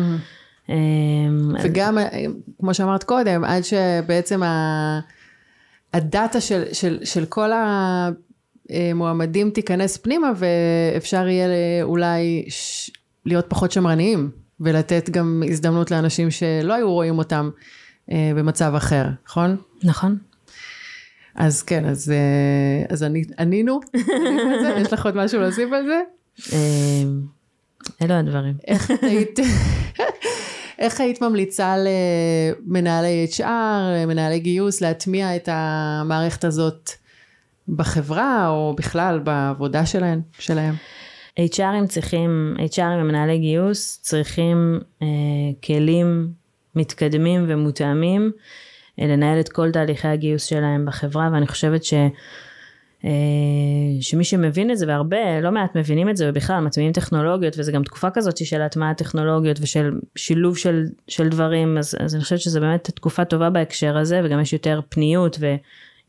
אה, 0.69 0.75
וגם, 1.63 1.97
אז... 1.97 2.05
כמו 2.59 2.73
שאמרת 2.73 3.03
קודם, 3.03 3.43
עד 3.43 3.63
שבעצם 3.63 4.43
ה... 4.43 4.99
הדאטה 5.93 6.41
של, 6.41 6.63
של, 6.73 6.99
של 7.03 7.25
כל 7.25 7.49
המועמדים 8.69 9.49
תיכנס 9.49 9.97
פנימה 9.97 10.31
ואפשר 10.35 11.27
יהיה 11.27 11.83
אולי 11.83 12.45
ש... 12.49 12.91
להיות 13.25 13.45
פחות 13.49 13.71
שמרניים. 13.71 14.31
ולתת 14.59 15.09
גם 15.09 15.43
הזדמנות 15.49 15.91
לאנשים 15.91 16.31
שלא 16.31 16.73
היו 16.73 16.93
רואים 16.93 17.17
אותם 17.17 17.49
אה, 18.11 18.31
במצב 18.35 18.73
אחר, 18.75 19.05
נכון? 19.25 19.57
נכון. 19.83 20.17
אז 21.35 21.63
כן, 21.63 21.85
אז, 21.85 22.11
אה, 22.11 22.85
אז 22.89 23.03
אני, 23.03 23.23
ענינו, 23.39 23.79
יש 24.81 24.93
לך 24.93 25.05
עוד 25.05 25.15
משהו 25.15 25.41
להוסיף 25.41 25.69
על 25.73 25.85
זה? 25.85 26.01
אה, 26.53 27.03
אלו 28.01 28.13
הדברים. 28.13 28.53
איך 28.67 28.91
היית, 29.01 29.39
איך 30.79 31.01
היית 31.01 31.21
ממליצה 31.21 31.75
למנהלי 31.77 33.27
HR, 33.37 34.07
מנהלי 34.07 34.39
גיוס, 34.39 34.81
להטמיע 34.81 35.35
את 35.35 35.49
המערכת 35.51 36.43
הזאת 36.43 36.89
בחברה, 37.69 38.47
או 38.47 38.75
בכלל 38.77 39.19
בעבודה 39.19 39.85
שלהם? 39.85 40.21
שלהם? 40.39 40.75
HRים 41.39 41.87
צריכים, 41.87 42.55
HRים 42.57 43.01
ומנהלי 43.01 43.37
גיוס 43.37 43.99
צריכים 44.01 44.79
אה, 45.01 45.07
כלים 45.63 46.31
מתקדמים 46.75 47.45
ומותאמים 47.47 48.31
אה, 48.99 49.07
לנהל 49.07 49.39
את 49.39 49.49
כל 49.49 49.71
תהליכי 49.71 50.07
הגיוס 50.07 50.45
שלהם 50.45 50.85
בחברה 50.85 51.29
ואני 51.33 51.47
חושבת 51.47 51.83
ש... 51.83 51.93
אה, 53.05 54.01
שמי 54.01 54.23
שמבין 54.23 54.71
את 54.71 54.77
זה 54.77 54.87
והרבה 54.87 55.41
לא 55.41 55.51
מעט 55.51 55.75
מבינים 55.75 56.09
את 56.09 56.17
זה 56.17 56.29
ובכלל 56.29 56.59
מטמיעים 56.59 56.93
טכנולוגיות 56.93 57.55
וזה 57.57 57.71
גם 57.71 57.83
תקופה 57.83 58.09
כזאת 58.09 58.45
של 58.45 58.61
הטמעת 58.61 58.97
טכנולוגיות 58.97 59.57
ושל 59.61 59.91
שילוב 60.15 60.57
של, 60.57 60.83
של 61.07 61.29
דברים 61.29 61.77
אז, 61.77 61.95
אז 61.99 62.15
אני 62.15 62.23
חושבת 62.23 62.39
שזה 62.39 62.59
באמת 62.59 62.89
תקופה 62.95 63.25
טובה 63.25 63.49
בהקשר 63.49 63.97
הזה 63.97 64.21
וגם 64.23 64.39
יש 64.39 64.53
יותר 64.53 64.79
פניות 64.89 65.37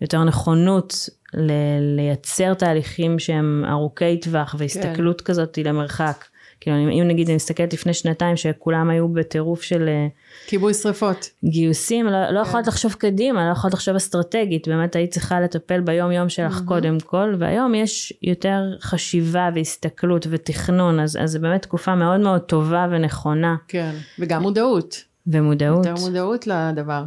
ויותר 0.00 0.24
נכונות 0.24 1.08
ל- 1.34 1.96
לייצר 1.96 2.54
תהליכים 2.54 3.18
שהם 3.18 3.64
ארוכי 3.70 4.20
טווח 4.20 4.54
והסתכלות 4.58 5.20
כן. 5.20 5.24
כזאת 5.24 5.58
למרחק. 5.58 6.24
כאילו 6.60 6.76
אם 6.76 7.08
נגיד 7.08 7.26
אני 7.26 7.36
מסתכלת 7.36 7.72
לפני 7.72 7.94
שנתיים 7.94 8.36
שכולם 8.36 8.90
היו 8.90 9.08
בטירוף 9.08 9.62
של 9.62 9.88
אה, 9.88 10.06
כיבוי 10.46 10.74
שרפות 10.74 11.30
גיוסים 11.44 12.06
לא, 12.06 12.30
לא 12.30 12.44
כן. 12.44 12.48
יכולת 12.48 12.66
לחשוב 12.66 12.92
קדימה 12.92 13.46
לא 13.46 13.52
יכולת 13.52 13.74
לחשוב 13.74 13.94
אסטרטגית 13.94 14.68
באמת 14.68 14.96
היית 14.96 15.10
צריכה 15.10 15.40
לטפל 15.40 15.80
ביום 15.80 16.12
יום 16.12 16.28
שלך 16.28 16.58
mm-hmm. 16.58 16.68
קודם 16.68 16.98
כל 17.00 17.34
והיום 17.38 17.74
יש 17.74 18.12
יותר 18.22 18.62
חשיבה 18.80 19.50
והסתכלות 19.54 20.26
ותכנון 20.30 21.00
אז, 21.00 21.18
אז 21.20 21.30
זה 21.30 21.38
באמת 21.38 21.62
תקופה 21.62 21.94
מאוד 21.94 22.20
מאוד 22.20 22.40
טובה 22.40 22.86
ונכונה. 22.90 23.56
כן 23.68 23.94
וגם 24.18 24.42
מודעות. 24.42 25.04
ומודעות. 25.26 25.86
יותר 25.86 26.00
מודעות 26.00 26.46
לדבר. 26.46 27.04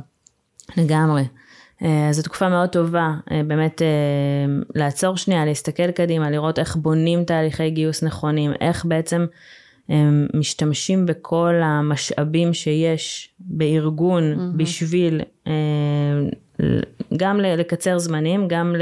לגמרי. 0.77 1.23
אה, 1.83 2.07
זו 2.11 2.21
תקופה 2.23 2.49
מאוד 2.49 2.69
טובה, 2.69 3.13
אה, 3.31 3.41
באמת 3.47 3.81
אה, 3.81 3.87
לעצור 4.75 5.17
שנייה, 5.17 5.45
להסתכל 5.45 5.91
קדימה, 5.91 6.29
לראות 6.29 6.59
איך 6.59 6.75
בונים 6.75 7.23
תהליכי 7.23 7.69
גיוס 7.69 8.03
נכונים, 8.03 8.51
איך 8.61 8.85
בעצם 8.85 9.25
משתמשים 10.33 11.05
בכל 11.05 11.53
המשאבים 11.63 12.53
שיש 12.53 13.29
בארגון 13.39 14.33
mm-hmm. 14.33 14.57
בשביל 14.57 15.21
גם 17.17 17.39
לקצר 17.39 17.99
זמנים, 17.99 18.47
גם 18.47 18.75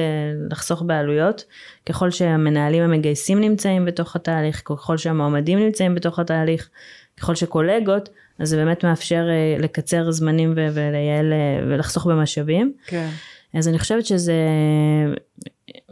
לחסוך 0.52 0.82
בעלויות, 0.82 1.44
ככל 1.86 2.12
שהמנהלים 2.12 2.84
המגייסים 2.84 3.40
נמצאים 3.40 3.86
בתוך 3.86 4.16
התהליך, 4.16 4.62
ככל 4.66 4.98
שהמועמדים 4.98 5.60
נמצאים 5.60 5.96
בתוך 5.96 6.20
התהליך, 6.20 6.70
ככל 7.18 7.36
שקולגות, 7.36 8.10
אז 8.40 8.50
זה 8.50 8.58
באמת 8.58 8.86
מאפשר 8.86 9.26
uh, 9.28 9.62
לקצר 9.62 10.12
זמנים 10.12 10.54
ולייעל 10.56 11.34
uh, 11.34 11.66
ולחסוך 11.68 12.08
במשאבים. 12.08 12.74
כן. 12.86 13.10
אז 13.54 13.68
אני 13.68 13.80
חושבת 13.80 14.06
שזה, 14.06 14.34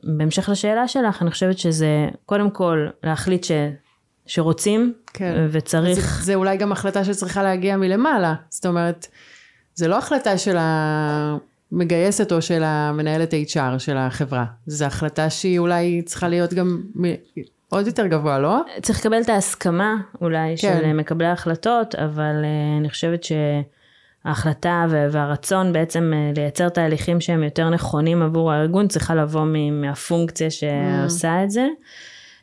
בהמשך 0.03 0.49
לשאלה 0.49 0.87
שלך, 0.87 1.21
אני 1.21 1.31
חושבת 1.31 1.57
שזה 1.57 2.09
קודם 2.25 2.49
כל 2.49 2.87
להחליט 3.03 3.43
ש, 3.43 3.51
שרוצים 4.25 4.93
כן. 5.13 5.47
וצריך... 5.51 5.99
זה, 5.99 6.23
זה 6.23 6.35
אולי 6.35 6.57
גם 6.57 6.71
החלטה 6.71 7.05
שצריכה 7.05 7.43
להגיע 7.43 7.77
מלמעלה, 7.77 8.35
זאת 8.49 8.65
אומרת, 8.65 9.07
זה 9.75 9.87
לא 9.87 9.97
החלטה 9.97 10.37
של 10.37 10.57
המגייסת 10.59 12.31
או 12.31 12.41
של 12.41 12.63
המנהלת 12.63 13.33
HR 13.33 13.79
של 13.79 13.97
החברה, 13.97 14.45
זו 14.67 14.85
החלטה 14.85 15.29
שהיא 15.29 15.59
אולי 15.59 16.01
צריכה 16.01 16.27
להיות 16.27 16.53
גם 16.53 16.81
עוד 17.69 17.87
יותר 17.87 18.07
גבוה, 18.07 18.39
לא? 18.39 18.61
צריך 18.81 18.99
לקבל 18.99 19.21
את 19.21 19.29
ההסכמה 19.29 19.95
אולי 20.21 20.55
כן. 20.57 20.79
של 20.81 20.93
מקבלי 20.93 21.27
ההחלטות, 21.27 21.95
אבל 21.95 22.35
uh, 22.43 22.79
אני 22.79 22.89
חושבת 22.89 23.23
ההחלטה 24.27 24.85
והרצון 24.89 25.73
בעצם 25.73 26.11
אה, 26.15 26.31
לייצר 26.35 26.69
תהליכים 26.69 27.21
שהם 27.21 27.43
יותר 27.43 27.69
נכונים 27.69 28.21
עבור 28.21 28.51
הארגון 28.51 28.87
צריכה 28.87 29.15
לבוא 29.15 29.45
מהפונקציה 29.71 30.47
שעושה 30.51 31.43
את 31.43 31.51
זה. 31.51 31.67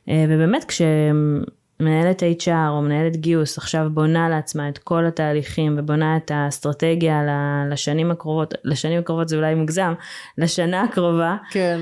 אה, 0.09 0.25
ובאמת 0.29 0.65
כשמנהלת 0.65 2.23
HR 2.23 2.69
או 2.69 2.83
מנהלת 2.83 3.17
גיוס 3.17 3.59
עכשיו 3.59 3.87
בונה 3.93 4.29
לעצמה 4.29 4.69
את 4.69 4.79
כל 4.79 5.07
התהליכים 5.07 5.77
ובונה 5.79 6.17
את 6.17 6.31
האסטרטגיה 6.35 7.23
לשנים 7.71 8.11
הקרובות, 8.11 8.55
לשנים 8.65 8.99
הקרובות 8.99 9.29
זה 9.29 9.37
אולי 9.37 9.55
מוגזם, 9.55 9.95
לשנה 10.39 10.83
הקרובה, 10.83 11.37
כן. 11.51 11.81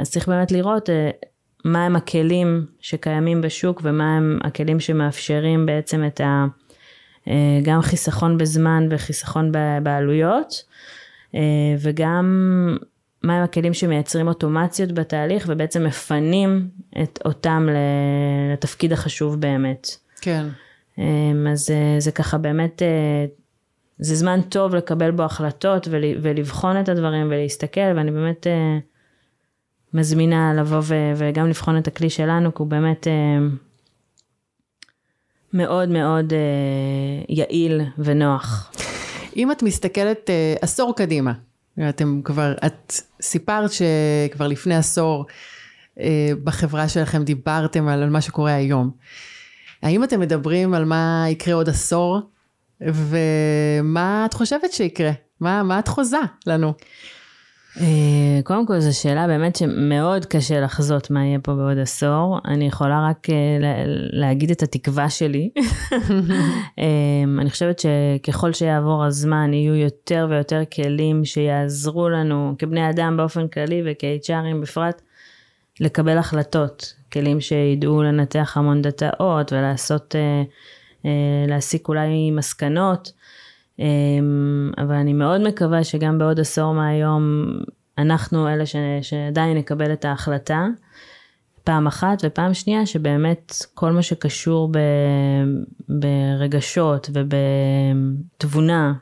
אז 0.00 0.10
צריך 0.10 0.28
באמת 0.28 0.52
לראות 0.52 0.88
מה 1.64 1.86
הם 1.86 1.96
הכלים 1.96 2.66
שקיימים 2.80 3.40
בשוק 3.40 3.80
ומה 3.84 4.16
הם 4.16 4.38
הכלים 4.44 4.80
שמאפשרים 4.80 5.66
בעצם 5.66 6.04
את 6.06 6.20
ה... 6.20 6.46
אה, 7.28 7.60
גם 7.62 7.82
חיסכון 7.82 8.38
בזמן 8.38 8.86
וחיסכון 8.90 9.52
בעלויות, 9.82 10.64
אה, 11.34 11.40
וגם 11.78 12.26
מהם 13.22 13.42
הכלים 13.44 13.74
שמייצרים 13.74 14.28
אוטומציות 14.28 14.92
בתהליך 14.92 15.46
ובעצם 15.48 15.84
מפנים 15.84 16.68
את 17.02 17.18
אותם 17.24 17.68
לתפקיד 18.52 18.92
החשוב 18.92 19.40
באמת. 19.40 19.88
כן. 20.20 20.46
אה, 20.98 21.52
אז 21.52 21.60
זה, 21.66 21.76
זה 21.98 22.12
ככה 22.12 22.38
באמת, 22.38 22.82
זה 23.98 24.14
זמן 24.14 24.40
טוב 24.48 24.74
לקבל 24.74 25.10
בו 25.10 25.22
החלטות 25.22 25.88
ולבחון 26.22 26.80
את 26.80 26.88
הדברים 26.88 27.26
ולהסתכל, 27.26 27.92
ואני 27.96 28.10
באמת 28.10 28.46
מזמינה 29.94 30.54
לבוא 30.54 30.82
וגם 31.16 31.48
לבחון 31.48 31.78
את 31.78 31.86
הכלי 31.86 32.10
שלנו, 32.10 32.54
כי 32.54 32.62
הוא 32.62 32.68
באמת 32.68 33.06
מאוד 35.52 35.88
מאוד 35.88 36.32
אה, 36.32 36.38
יעיל 37.28 37.80
ונוח. 37.98 38.72
אם 39.36 39.52
את 39.52 39.62
מסתכלת 39.62 40.30
אה, 40.30 40.54
עשור 40.62 40.96
קדימה, 40.96 41.32
אתם 41.88 42.20
כבר, 42.24 42.54
את 42.66 42.92
סיפרת 43.20 43.70
שכבר 43.72 44.46
לפני 44.46 44.76
עשור 44.76 45.26
אה, 46.00 46.30
בחברה 46.44 46.88
שלכם 46.88 47.24
דיברתם 47.24 47.88
על, 47.88 48.02
על 48.02 48.10
מה 48.10 48.20
שקורה 48.20 48.54
היום. 48.54 48.90
האם 49.82 50.04
אתם 50.04 50.20
מדברים 50.20 50.74
על 50.74 50.84
מה 50.84 51.24
יקרה 51.28 51.54
עוד 51.54 51.68
עשור, 51.68 52.20
ומה 52.80 54.26
את 54.26 54.34
חושבת 54.34 54.72
שיקרה? 54.72 55.10
מה, 55.40 55.62
מה 55.62 55.78
את 55.78 55.88
חוזה 55.88 56.20
לנו? 56.46 56.74
אה, 57.76 58.40
קודם 58.44 58.66
כל 58.66 58.80
זו 58.80 59.00
שאלה 59.00 59.26
באמת 59.26 59.56
שמאוד 59.56 60.24
קשה 60.24 60.60
לחזות 60.60 61.10
מה 61.10 61.24
יהיה 61.24 61.38
פה 61.38 61.54
בעוד 61.54 61.78
עשור. 61.78 62.38
אני 62.44 62.66
יכולה 62.66 63.08
רק 63.08 63.30
אה, 63.30 63.58
להגיד 64.12 64.50
את 64.50 64.62
התקווה 64.62 65.10
שלי. 65.10 65.50
אה, 66.78 67.24
אני 67.38 67.50
חושבת 67.50 67.78
שככל 67.78 68.52
שיעבור 68.52 69.04
הזמן 69.04 69.54
יהיו 69.54 69.74
יותר 69.74 70.26
ויותר 70.30 70.62
כלים 70.74 71.24
שיעזרו 71.24 72.08
לנו 72.08 72.54
כבני 72.58 72.90
אדם 72.90 73.16
באופן 73.16 73.48
כללי 73.48 73.82
וכ-HRים 73.84 74.62
בפרט 74.62 75.02
לקבל 75.80 76.18
החלטות. 76.18 76.94
כלים 77.12 77.40
שידעו 77.40 78.02
לנתח 78.02 78.56
המון 78.56 78.82
דאטאות 78.82 79.52
ולעשות, 79.52 80.14
להסיק 81.48 81.88
אולי 81.88 82.30
מסקנות. 82.30 83.12
אמ, 83.80 84.70
אבל 84.78 84.94
אני 84.94 85.12
מאוד 85.12 85.40
מקווה 85.40 85.84
שגם 85.84 86.18
בעוד 86.18 86.40
עשור 86.40 86.74
מהיום 86.74 87.22
אנחנו 87.98 88.48
אלה 88.48 88.66
ש, 88.66 88.76
שעדיין 89.02 89.56
נקבל 89.56 89.92
את 89.92 90.04
ההחלטה. 90.04 90.66
פעם 91.64 91.86
אחת 91.86 92.18
ופעם 92.24 92.54
שנייה 92.54 92.86
שבאמת 92.86 93.54
כל 93.74 93.92
מה 93.92 94.02
שקשור 94.02 94.68
ב, 94.72 94.78
ברגשות 95.88 97.10
ובתבונה 97.12 98.92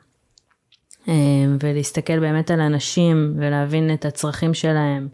אמ, 1.07 1.57
ולהסתכל 1.63 2.19
באמת 2.19 2.51
על 2.51 2.61
אנשים 2.61 3.33
ולהבין 3.37 3.93
את 3.93 4.05
הצרכים 4.05 4.53
שלהם 4.53 5.07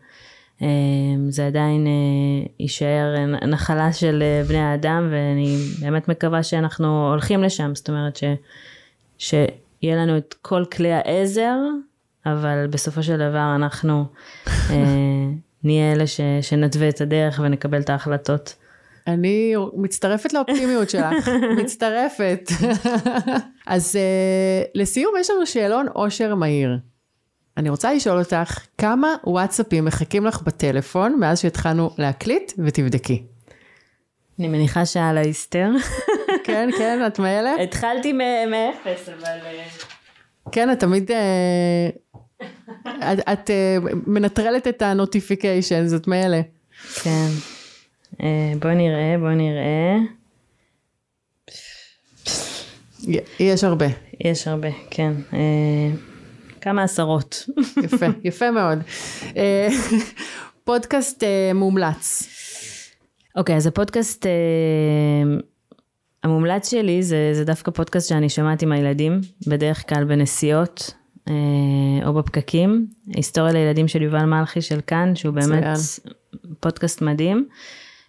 אמ, 0.62 0.68
זה 1.30 1.48
עדיין 1.48 1.88
אה, 1.88 2.48
יישאר 2.60 3.26
נחלה 3.48 3.94
של 3.94 4.24
אה, 4.24 4.44
בני 4.48 4.60
האדם 4.60 5.08
ואני 5.12 5.58
באמת 5.82 6.08
מקווה 6.08 6.44
שאנחנו 6.44 7.10
הולכים 7.12 7.44
לשם 7.44 7.76
זאת 7.76 7.90
אומרת 7.90 8.16
ש... 8.16 8.24
שיהיה 9.18 9.96
לנו 9.96 10.18
את 10.18 10.36
כל 10.42 10.64
כלי 10.72 10.92
העזר, 10.94 11.58
אבל 12.26 12.68
בסופו 12.68 13.04
של 13.04 13.16
דבר 13.18 13.56
אנחנו 13.56 14.06
אה, 14.48 14.76
נהיה 15.64 15.94
אלה 15.94 16.08
ש, 16.08 16.22
שנתווה 16.42 16.90
את 16.90 17.02
הדרך 17.02 17.40
ונקבל 17.44 17.82
את 17.82 17.90
ההחלטות. 17.90 18.56
אני 19.08 19.54
מצטרפת 19.74 20.34
לאופטימיות 20.34 20.90
שלך, 20.90 21.30
מצטרפת. 21.64 22.50
אז 23.68 23.96
uh, 23.96 24.70
לסיום 24.76 25.14
יש 25.20 25.30
לנו 25.30 25.46
שאלון 25.46 25.88
עושר 25.94 26.36
מהיר. 26.36 26.78
אני 27.58 27.70
רוצה 27.70 27.94
לשאול 27.94 28.20
אותך, 28.20 28.66
כמה 28.78 29.16
וואטסאפים 29.24 29.86
מחכים 29.86 30.26
לך 30.26 30.42
בטלפון 30.42 31.20
מאז 31.20 31.40
שהתחלנו 31.40 31.90
להקליט 31.98 32.52
ותבדקי. 32.66 33.24
אני 34.40 34.48
מניחה 34.48 34.86
שעל 34.86 35.18
ההיסטר. 35.18 35.70
כן, 36.46 36.70
כן, 36.78 37.00
את 37.08 37.20
מאלה? 37.20 37.56
התחלתי 37.64 38.14
מאפס, 38.48 39.10
אבל... 39.10 39.40
אה, 39.46 39.66
כן, 40.52 40.72
את 40.72 40.80
תמיד... 40.80 41.12
אה, 41.12 41.90
את, 43.14 43.20
את 43.34 43.50
אה, 43.50 43.78
מנטרלת 44.08 44.68
את 44.68 44.82
ה 44.82 44.89
notification, 44.89 45.88
זאת 45.88 46.08
מאלה. 46.08 46.42
כן. 47.04 47.28
בוא 48.60 48.72
נראה, 48.72 49.16
בוא 49.20 49.30
נראה. 49.30 49.98
יש 53.40 53.64
הרבה. 53.64 53.86
יש 54.24 54.48
הרבה, 54.48 54.70
כן. 54.92 55.14
כמה 56.62 56.84
עשרות. 56.84 57.46
יפה, 57.84 58.06
יפה 58.24 58.52
מאוד. 58.52 58.80
פודקאסט 60.64 61.24
מומלץ. 61.56 62.24
אוקיי, 63.36 63.56
אז 63.56 63.68
הפודקאסט 63.68 64.26
המומלץ 66.26 66.72
שלי 66.72 67.04
זה, 67.04 67.32
זה 67.34 67.46
דווקא 67.46 67.72
פודקאסט 67.72 68.10
שאני 68.10 68.30
שומעת 68.30 68.62
עם 68.62 68.72
הילדים, 68.72 69.22
בדרך 69.48 69.90
כלל 69.90 70.04
בנסיעות 70.04 70.94
אה, 71.30 71.34
או 72.06 72.14
בפקקים. 72.14 72.88
היסטוריה 73.08 73.54
לילדים 73.54 73.88
של 73.88 74.02
יובל 74.02 74.26
מלכי 74.26 74.62
של 74.62 74.80
כאן, 74.88 75.16
שהוא 75.16 75.34
באמת 75.34 75.64
ציין. 75.64 76.14
פודקאסט 76.60 77.02
מדהים. 77.02 77.48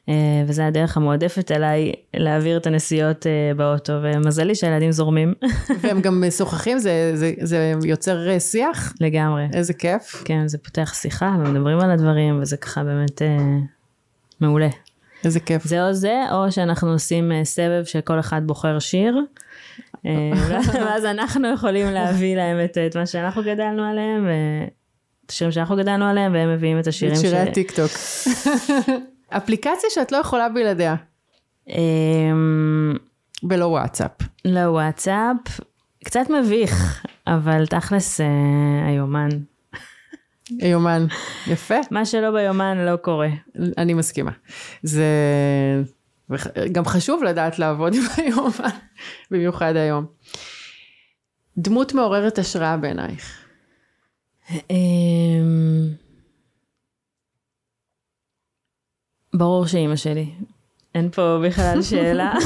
אה, 0.09 0.15
וזה 0.47 0.67
הדרך 0.67 0.97
המועדפת 0.97 1.51
עליי 1.51 1.93
להעביר 2.15 2.57
את 2.57 2.67
הנסיעות 2.67 3.27
אה, 3.27 3.55
באוטו, 3.57 3.93
ומזלי 4.03 4.55
שהילדים 4.55 4.93
זורמים. 4.93 5.35
והם 5.81 6.01
גם 6.01 6.25
משוחחים, 6.27 6.79
זה, 6.79 7.13
זה, 7.15 7.33
זה 7.43 7.73
יוצר 7.85 8.31
אה, 8.31 8.41
שיח? 8.41 8.93
לגמרי. 9.01 9.47
איזה 9.55 9.75
כיף. 9.75 10.23
כן, 10.25 10.49
זה 10.49 10.59
פותח 10.59 10.95
שיחה, 10.95 11.37
ומדברים 11.39 11.81
על 11.81 11.91
הדברים, 11.91 12.41
וזה 12.43 12.57
ככה 12.57 12.85
באמת 12.85 13.23
אה, 13.23 13.39
מעולה. 14.41 14.69
איזה 15.27 15.41
כיף. 15.41 15.65
זה 15.65 15.87
או 15.87 15.93
זה, 15.93 16.23
או 16.33 16.53
שאנחנו 16.53 16.93
עושים 16.93 17.33
אה, 17.33 17.45
סבב 17.45 17.85
שכל 17.85 18.21
אחד 18.21 18.43
בוחר 18.47 18.79
שיר. 18.79 19.21
אה, 20.07 20.33
ואז 20.85 21.05
אנחנו 21.05 21.49
יכולים 21.49 21.87
להביא 21.87 22.37
להם 22.37 22.57
את, 22.65 22.79
את 22.87 22.97
מה 22.97 23.07
שאנחנו 23.07 23.43
גדלנו 23.43 23.85
עליהם, 23.85 24.29
את 25.25 25.31
השירים 25.31 25.53
שאנחנו 25.53 25.77
גדלנו 25.77 26.05
עליהם, 26.05 26.33
והם 26.33 26.55
מביאים 26.55 26.79
את 26.79 26.87
השירים 26.87 27.15
ש... 27.15 27.19
את 27.19 27.23
שירי 27.23 27.39
הטיק 27.39 27.71
טוק. 27.71 27.91
אפליקציה 29.37 29.91
שאת 29.91 30.13
לא 30.13 30.17
יכולה 30.17 30.49
בלעדיה. 30.49 30.95
אמ, 31.69 32.95
בלא 33.43 33.65
וואטסאפ. 33.65 34.11
לא 34.45 34.61
וואטסאפ, 34.61 35.61
קצת 36.05 36.31
מביך, 36.31 37.07
אבל 37.27 37.67
תכלס 37.67 38.21
אה, 38.21 38.27
היומן. 38.87 39.29
יומן, 40.51 41.07
יפה. 41.47 41.75
מה 41.91 42.07
שלא 42.07 42.31
ביומן 42.31 42.79
לא 42.79 42.97
קורה. 42.97 43.29
אני 43.79 43.95
מסכימה. 43.95 44.31
זה 44.83 45.05
גם 46.73 46.85
חשוב 46.85 47.23
לדעת 47.23 47.59
לעבוד 47.59 47.95
עם 47.95 48.03
היומן, 48.17 48.77
במיוחד 49.31 49.77
היום. 49.77 50.07
דמות 51.59 51.95
מעוררת 51.95 52.39
השראה 52.39 52.77
בעינייך. 52.77 53.45
אמ, 54.71 55.89
ברור 59.35 59.67
שאימא 59.67 59.97
שלי. 59.97 60.31
אין 60.95 61.11
פה 61.11 61.39
בכלל 61.47 61.83
שאלה. 61.83 62.35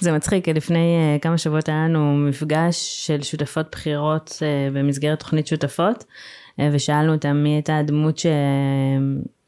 זה 0.00 0.12
מצחיק, 0.12 0.48
לפני 0.48 1.16
uh, 1.16 1.22
כמה 1.22 1.38
שבועות 1.38 1.68
היה 1.68 1.84
לנו 1.88 2.16
מפגש 2.16 3.06
של 3.06 3.22
שותפות 3.22 3.66
בחירות 3.72 4.30
uh, 4.30 4.74
במסגרת 4.74 5.20
תוכנית 5.20 5.46
שותפות, 5.46 6.04
uh, 6.04 6.62
ושאלנו 6.72 7.12
אותם 7.12 7.36
מי 7.36 7.48
הייתה 7.48 7.78
הדמות 7.78 8.18
ש... 8.18 8.26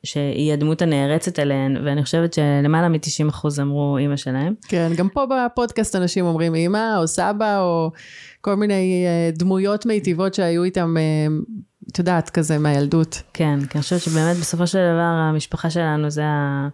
שהיא 0.02 0.52
הדמות 0.52 0.82
הנערצת 0.82 1.38
עליהן, 1.38 1.76
ואני 1.84 2.04
חושבת 2.04 2.32
שלמעלה 2.34 2.88
מ-90% 2.88 3.48
אמרו 3.62 3.98
אימא 3.98 4.16
שלהם. 4.16 4.54
כן, 4.68 4.92
גם 4.96 5.08
פה 5.08 5.24
בפודקאסט 5.26 5.96
אנשים 5.96 6.26
אומרים 6.26 6.54
אימא 6.54 6.98
או 6.98 7.06
סבא 7.06 7.60
או 7.60 7.90
כל 8.40 8.54
מיני 8.54 9.06
דמויות 9.32 9.86
מיטיבות 9.86 10.34
שהיו 10.34 10.64
איתם, 10.64 10.94
את 11.92 11.98
יודעת, 11.98 12.30
כזה 12.30 12.58
מהילדות. 12.58 13.22
כן, 13.32 13.58
כי 13.70 13.78
אני 13.78 13.82
חושבת 13.82 14.00
שבאמת 14.00 14.36
בסופו 14.36 14.66
של 14.66 14.78
דבר 14.78 15.00
המשפחה 15.02 15.70
שלנו 15.70 16.10
זה 16.10 16.24
ה... 16.24 16.68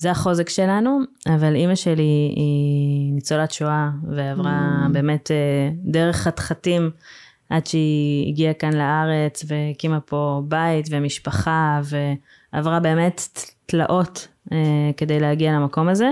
זה 0.00 0.10
החוזק 0.10 0.48
שלנו, 0.48 1.00
אבל 1.28 1.54
אימא 1.54 1.74
שלי 1.74 2.32
היא 2.36 3.12
ניצולת 3.12 3.50
שואה, 3.50 3.90
ועברה 4.10 4.86
mm. 4.86 4.92
באמת 4.92 5.30
אה, 5.30 5.70
דרך 5.74 6.16
חתחתים 6.16 6.90
עד 7.50 7.66
שהיא 7.66 8.28
הגיעה 8.28 8.54
כאן 8.54 8.72
לארץ, 8.72 9.44
והקימה 9.46 10.00
פה 10.00 10.42
בית 10.48 10.86
ומשפחה, 10.90 11.80
ועברה 12.52 12.80
באמת 12.80 13.28
תלאות 13.66 14.28
אה, 14.52 14.90
כדי 14.96 15.20
להגיע 15.20 15.52
למקום 15.52 15.88
הזה. 15.88 16.10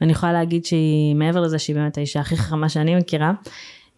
ואני 0.00 0.12
יכולה 0.12 0.32
להגיד 0.32 0.64
שהיא, 0.64 1.14
מעבר 1.14 1.40
לזה 1.40 1.58
שהיא 1.58 1.76
באמת 1.76 1.98
האישה 1.98 2.20
הכי 2.20 2.36
חכמה 2.36 2.68
שאני 2.68 2.96
מכירה, 2.96 3.32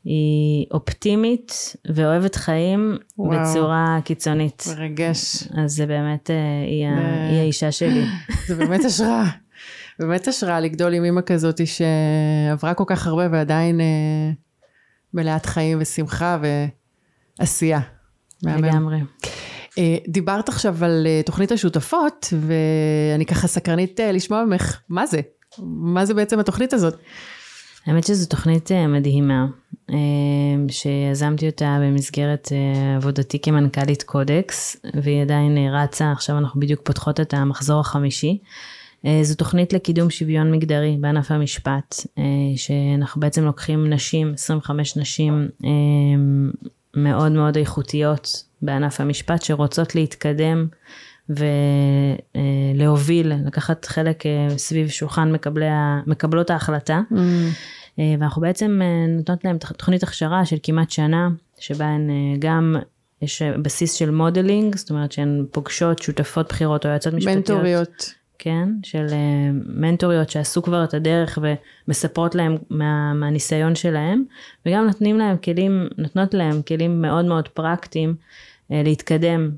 היא 0.05 0.67
אופטימית 0.71 1.77
ואוהבת 1.95 2.35
חיים 2.35 2.99
וואו. 3.19 3.41
בצורה 3.41 3.99
קיצונית. 4.05 4.65
מרגש. 4.79 5.49
אז 5.65 5.73
זה 5.73 5.87
באמת, 5.87 6.31
אה, 6.31 6.37
היא, 6.67 6.87
ו... 6.87 7.31
היא 7.31 7.41
האישה 7.41 7.73
שלי. 7.73 8.05
זה 8.49 8.55
באמת 8.55 8.85
השראה. 8.85 9.25
באמת 9.99 10.29
השראה 10.29 10.61
לגדול 10.61 10.95
עם 10.95 11.05
אימא 11.05 11.21
כזאת 11.27 11.61
שעברה 11.67 12.75
כל 12.75 12.85
כך 12.87 13.07
הרבה 13.07 13.29
ועדיין 13.31 13.81
אה, 13.81 13.87
מלאת 15.15 15.47
חיים 15.47 15.79
ושמחה 15.81 16.39
ועשייה. 17.39 17.81
לגמרי. 18.43 19.01
אה, 19.79 19.97
דיברת 20.09 20.49
עכשיו 20.49 20.85
על 20.85 21.07
תוכנית 21.27 21.53
השותפות, 21.53 22.33
ואני 22.41 23.27
ככה 23.27 23.47
סקרנית 23.47 24.01
לשמוע 24.13 24.45
ממך, 24.45 24.81
מה 24.89 25.07
זה? 25.07 25.21
מה 25.59 26.05
זה 26.05 26.15
בעצם 26.15 26.39
התוכנית 26.39 26.73
הזאת? 26.73 26.95
האמת 27.87 28.07
שזו 28.07 28.29
תוכנית 28.29 28.73
אה, 28.73 28.87
מדהימה, 28.87 29.47
אה, 29.91 29.97
שיזמתי 30.69 31.47
אותה 31.47 31.79
במסגרת 31.81 32.49
אה, 32.53 32.97
עבודתי 32.97 33.39
כמנכ"לית 33.43 34.03
קודקס, 34.03 34.77
והיא 35.03 35.23
עדיין 35.23 35.59
רצה, 35.73 36.13
עכשיו 36.13 36.39
אנחנו 36.39 36.61
בדיוק 36.61 36.81
פותחות 36.85 37.21
את 37.21 37.35
המחזור 37.35 37.81
החמישי. 37.81 38.39
זו 39.23 39.35
תוכנית 39.35 39.73
לקידום 39.73 40.11
שוויון 40.11 40.53
מגדרי 40.53 40.97
בענף 41.01 41.31
המשפט, 41.31 41.95
שאנחנו 42.57 43.21
בעצם 43.21 43.45
לוקחים 43.45 43.93
נשים, 43.93 44.33
25 44.35 44.97
נשים 44.97 45.49
מאוד 46.97 47.33
מאוד 47.33 47.57
איכותיות 47.57 48.45
בענף 48.63 49.01
המשפט, 49.01 49.43
שרוצות 49.43 49.95
להתקדם 49.95 50.67
ולהוביל, 52.75 53.33
לקחת 53.47 53.85
חלק 53.85 54.27
אה, 54.27 54.49
סביב 54.59 54.89
שולחן 54.89 55.33
מקבלי, 55.33 55.67
מקבלות 56.07 56.51
ההחלטה. 56.51 57.01
Mm. 57.11 57.15
אה, 57.99 58.15
ואנחנו 58.19 58.43
בעצם 58.43 58.81
אה, 58.83 59.07
נותנות 59.17 59.45
להם 59.45 59.59
תוכנית 59.59 60.03
הכשרה 60.03 60.47
של 60.47 60.57
כמעט 60.63 60.91
שנה, 60.91 61.29
שבה 61.59 61.85
הן 61.85 62.11
גם, 62.39 62.77
יש 63.23 63.43
בסיס 63.43 63.93
של 63.93 64.11
modeling, 64.11 64.77
זאת 64.77 64.91
אומרת 64.91 65.13
שהן 65.13 65.47
פוגשות 65.51 65.99
שותפות 65.99 66.49
בחירות 66.49 66.87
או 66.87 66.91
יועצות 66.91 67.15
משפטיות. 67.15 67.37
מנטוריות. 67.37 68.15
כן, 68.39 68.69
של 68.83 69.07
מנטוריות 69.67 70.31
שעשו 70.31 70.63
כבר 70.63 70.85
את 70.85 70.95
הדרך 70.95 71.39
ומספרות 71.89 72.35
להם 72.35 72.57
מה, 72.71 73.15
מהניסיון 73.15 73.75
שלהם, 73.75 74.25
וגם 74.67 74.87
נותנים 74.87 75.19
להם 75.19 75.37
כלים, 75.37 75.89
נותנות 75.99 76.35
להם 76.35 76.63
כלים 76.63 77.03
מאוד 77.03 77.25
מאוד 77.25 77.49
פרקטיים 77.49 78.15
להתקדם 78.71 79.51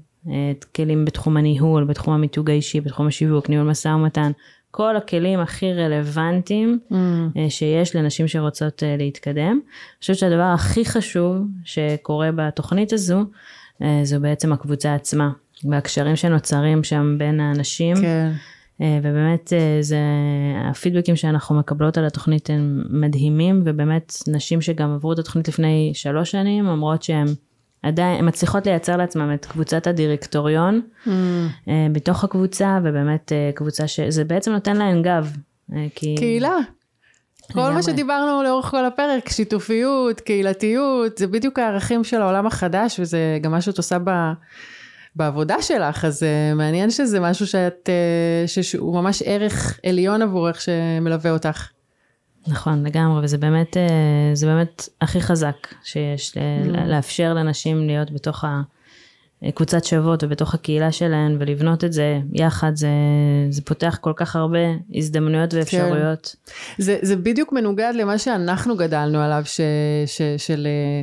כלים 0.75 1.05
בתחום 1.05 1.37
הניהול, 1.37 1.85
בתחום 1.85 2.15
המיתוג 2.15 2.51
האישי, 2.51 2.81
בתחום 2.81 3.07
השיווק, 3.07 3.49
ניהול 3.49 3.67
משא 3.67 3.89
ומתן, 3.89 4.31
כל 4.77 4.97
הכלים 4.97 5.41
הכי 5.41 5.73
רלוונטיים 5.73 6.79
mm. 6.91 6.95
אה, 7.37 7.51
שיש 7.51 7.97
לנשים 7.97 8.29
שרוצות 8.29 8.83
אה, 8.83 8.97
להתקדם. 8.99 9.43
אני 9.43 10.01
חושבת 10.01 10.17
שהדבר 10.17 10.43
הכי 10.43 10.85
חשוב 10.85 11.37
שקורה 11.65 12.31
בתוכנית 12.33 12.93
הזו, 12.93 13.25
אה, 13.83 14.01
זו 14.05 14.21
בעצם 14.21 14.53
הקבוצה 14.53 14.95
עצמה, 14.95 15.31
והקשרים 15.65 16.17
שנוצרים 16.17 16.85
שם 16.85 17.15
בין 17.19 17.41
האנשים. 17.41 17.97
כן. 17.97 18.33
ובאמת 18.81 19.53
זה, 19.81 19.99
הפידבקים 20.71 21.17
שאנחנו 21.17 21.55
מקבלות 21.59 21.99
על 21.99 22.07
התוכנית 22.07 22.51
הם 22.51 22.85
מדהימים, 22.91 23.63
ובאמת 23.65 24.13
נשים 24.29 24.61
שגם 24.61 24.95
עברו 24.95 25.13
את 25.13 25.19
התוכנית 25.19 25.49
לפני 25.49 25.91
שלוש 25.95 26.31
שנים 26.31 26.69
אומרות 26.69 27.03
שהן 27.03 27.27
עדיין, 27.85 28.19
הן 28.19 28.29
מצליחות 28.29 28.67
לייצר 28.67 28.97
לעצמם 28.97 29.35
את 29.35 29.47
קבוצת 29.47 29.87
הדירקטוריון 29.87 30.81
mm. 31.07 31.11
אה, 31.69 31.87
בתוך 31.93 32.25
הקבוצה, 32.25 32.79
ובאמת 32.85 33.33
אה, 33.33 33.51
קבוצה 33.55 33.89
שזה 33.89 34.25
בעצם 34.25 34.53
נותן 34.53 34.77
להן 34.77 35.03
גב. 35.03 35.37
אה, 35.73 35.87
כי... 35.95 36.15
קהילה. 36.19 36.57
כל 37.53 37.71
מה 37.71 37.83
שדיברנו 37.83 38.43
לאורך 38.43 38.67
כל 38.67 38.85
הפרק, 38.85 39.29
שיתופיות, 39.29 40.21
קהילתיות, 40.21 41.19
זה 41.19 41.27
בדיוק 41.27 41.59
הערכים 41.59 42.05
של 42.05 42.23
העולם 42.23 42.47
החדש, 42.47 43.01
וזה 43.01 43.39
גם 43.41 43.51
מה 43.51 43.61
שאת 43.61 43.79
עושה 43.79 43.99
ב... 44.05 44.11
בעבודה 45.17 45.63
שלך, 45.63 46.05
אז 46.05 46.23
uh, 46.23 46.55
מעניין 46.55 46.91
שזה 46.91 47.21
משהו 47.21 47.47
שאת, 47.47 47.89
uh, 48.47 48.63
שהוא 48.63 48.95
ממש 48.95 49.23
ערך 49.27 49.81
עליון 49.87 50.23
עבורך 50.23 50.61
שמלווה 50.61 51.31
אותך. 51.31 51.69
נכון, 52.47 52.87
לגמרי, 52.87 53.25
וזה 53.25 53.39
באמת, 53.39 53.77
אה, 53.77 54.31
זה 54.35 54.47
באמת 54.47 54.89
הכי 55.01 55.21
חזק 55.21 55.57
שיש, 55.85 56.33
mm. 56.33 56.77
לאפשר 56.87 57.35
לנשים 57.35 57.87
להיות 57.87 58.11
בתוך 58.11 58.45
הקבוצת 59.43 59.85
שוות 59.85 60.25
ובתוך 60.25 60.55
הקהילה 60.55 60.93
שלהן 60.93 61.37
ולבנות 61.41 61.85
את 61.85 61.93
זה 61.93 62.21
יחד, 62.33 62.73
זה, 62.75 62.89
זה 63.51 63.63
פותח 63.63 63.99
כל 64.01 64.13
כך 64.17 64.37
הרבה 64.37 64.59
הזדמנויות 64.95 65.55
ואפשרויות. 65.55 66.37
כן. 66.47 66.83
זה, 66.83 66.99
זה 67.03 67.17
בדיוק 67.17 67.53
מנוגד 67.53 67.93
למה 67.97 68.19
שאנחנו 68.19 68.77
גדלנו 68.77 69.19
עליו, 69.21 69.43
ש, 69.45 69.61
ש, 70.07 70.23
של 70.37 70.67
אה, 70.67 71.03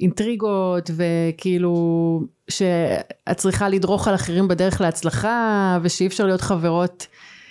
אינטריגות 0.00 0.90
וכאילו 0.96 2.22
שאת 2.50 3.36
צריכה 3.36 3.68
לדרוך 3.68 4.08
על 4.08 4.14
אחרים 4.14 4.48
בדרך 4.48 4.80
להצלחה 4.80 5.78
ושאי 5.82 6.06
אפשר 6.06 6.26
להיות 6.26 6.40
חברות. 6.40 7.06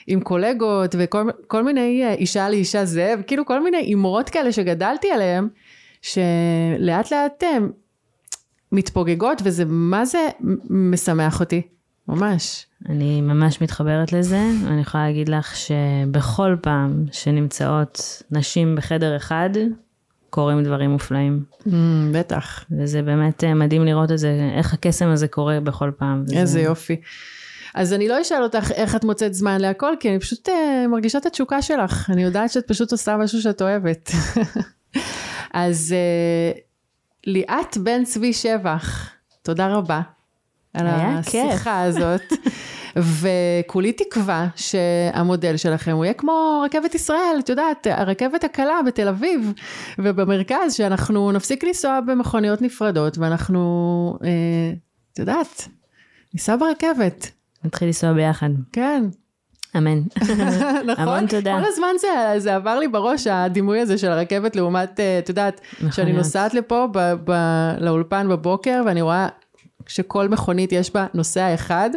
עם 0.09 0.21
קולגות 0.21 0.95
וכל 0.99 1.63
מיני 1.63 2.03
אה, 2.03 2.13
אישה 2.13 2.49
לאישה 2.49 2.85
זאב, 2.85 3.21
כאילו 3.27 3.45
כל 3.45 3.63
מיני 3.63 3.93
אמרות 3.93 4.29
כאלה 4.29 4.51
שגדלתי 4.51 5.11
עליהן, 5.11 5.47
שלאט 6.01 7.11
לאט 7.11 7.43
אה, 7.43 7.57
מתפוגגות 8.71 9.41
וזה 9.45 9.63
מה 9.67 10.05
זה 10.05 10.27
משמח 10.69 11.39
אותי, 11.39 11.61
ממש. 12.07 12.65
אני 12.89 13.21
ממש 13.21 13.61
מתחברת 13.61 14.13
לזה, 14.13 14.41
אני 14.67 14.81
יכולה 14.81 15.07
להגיד 15.07 15.29
לך 15.29 15.55
שבכל 15.55 16.55
פעם 16.61 17.05
שנמצאות 17.11 18.23
נשים 18.31 18.75
בחדר 18.75 19.17
אחד, 19.17 19.49
קורים 20.29 20.63
דברים 20.63 20.89
מופלאים. 20.89 21.43
Mm, 21.59 21.71
בטח. 22.13 22.65
וזה 22.71 23.01
באמת 23.01 23.43
אה, 23.43 23.53
מדהים 23.53 23.85
לראות 23.85 24.11
את 24.11 24.17
זה, 24.17 24.49
איך 24.57 24.73
הקסם 24.73 25.07
הזה 25.07 25.27
קורה 25.27 25.59
בכל 25.59 25.91
פעם. 25.97 26.23
איזה 26.31 26.43
וזה... 26.43 26.61
יופי. 26.61 27.01
אז 27.75 27.93
אני 27.93 28.07
לא 28.07 28.21
אשאל 28.21 28.43
אותך 28.43 28.71
איך 28.71 28.95
את 28.95 29.03
מוצאת 29.03 29.33
זמן 29.33 29.61
להכל, 29.61 29.93
כי 29.99 30.09
אני 30.09 30.19
פשוט 30.19 30.49
uh, 30.49 30.87
מרגישה 30.87 31.17
את 31.17 31.25
התשוקה 31.25 31.61
שלך. 31.61 32.09
אני 32.09 32.23
יודעת 32.23 32.51
שאת 32.51 32.67
פשוט 32.67 32.91
עושה 32.91 33.17
משהו 33.17 33.41
שאת 33.41 33.61
אוהבת. 33.61 34.11
אז 35.53 35.95
uh, 35.95 36.59
ליאת 37.27 37.77
בן 37.77 38.03
צבי 38.03 38.33
שבח, 38.33 39.09
תודה 39.41 39.67
רבה 39.67 40.01
על 40.73 40.87
השיחה. 40.87 41.83
הזאת. 41.83 42.21
וכולי 42.95 43.93
תקווה 43.93 44.47
שהמודל 44.55 45.57
שלכם 45.57 45.91
הוא 45.91 46.05
יהיה 46.05 46.13
כמו 46.13 46.61
רכבת 46.65 46.95
ישראל, 46.95 47.35
את 47.39 47.49
יודעת, 47.49 47.87
הרכבת 47.87 48.43
הקלה 48.43 48.79
בתל 48.87 49.07
אביב 49.07 49.53
ובמרכז, 49.99 50.73
שאנחנו 50.73 51.31
נפסיק 51.31 51.63
לנסוע 51.63 51.99
במכוניות 52.01 52.61
נפרדות 52.61 53.17
ואנחנו, 53.17 54.17
אה, 54.23 54.29
את 55.13 55.19
יודעת, 55.19 55.67
ניסע 56.33 56.55
ברכבת. 56.55 57.38
נתחיל 57.63 57.87
לנסוע 57.87 58.13
ביחד. 58.13 58.49
כן. 58.71 59.03
אמן. 59.77 60.01
נכון? 60.87 61.07
המון 61.07 61.27
תודה. 61.27 61.59
כל 61.59 61.67
הזמן 61.67 61.91
זה, 61.99 62.39
זה 62.39 62.55
עבר 62.55 62.79
לי 62.79 62.87
בראש, 62.87 63.27
הדימוי 63.27 63.79
הזה 63.79 63.97
של 63.97 64.11
הרכבת 64.11 64.55
לעומת, 64.55 64.99
אה, 64.99 65.19
את 65.19 65.29
יודעת, 65.29 65.61
כשאני 65.89 66.13
נוסעת 66.13 66.53
לפה 66.53 66.87
ב, 66.91 67.13
ב, 67.23 67.31
לאולפן 67.79 68.29
בבוקר, 68.29 68.81
ואני 68.85 69.01
רואה 69.01 69.27
שכל 69.87 70.29
מכונית 70.29 70.71
יש 70.71 70.93
בה 70.93 71.05
נוסע 71.13 71.53
אחד, 71.53 71.89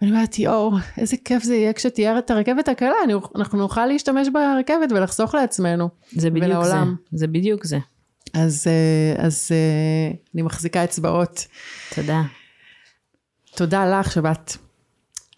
ואני 0.00 0.12
אומרת, 0.12 0.38
יואו, 0.38 0.72
איזה 0.98 1.16
כיף 1.24 1.42
זה 1.42 1.54
יהיה 1.54 1.72
כשתהיה 1.72 2.18
את 2.18 2.30
הרכבת 2.30 2.68
הקלה, 2.68 2.94
אני, 3.04 3.14
אנחנו 3.36 3.58
נוכל 3.58 3.86
להשתמש 3.86 4.28
ברכבת 4.28 4.92
ולחסוך 4.92 5.34
לעצמנו. 5.34 5.88
זה 6.12 6.30
בדיוק 6.30 6.46
ולעולם. 6.46 6.94
זה, 7.12 7.18
זה 7.18 7.26
בדיוק 7.26 7.64
זה. 7.64 7.78
אז, 8.34 8.66
אה, 8.66 9.24
אז 9.24 9.48
אה, 9.52 10.12
אני 10.34 10.42
מחזיקה 10.42 10.84
אצבעות. 10.84 11.46
תודה. 11.94 12.22
תודה 13.54 14.00
לך 14.00 14.12
שבאת. 14.12 14.56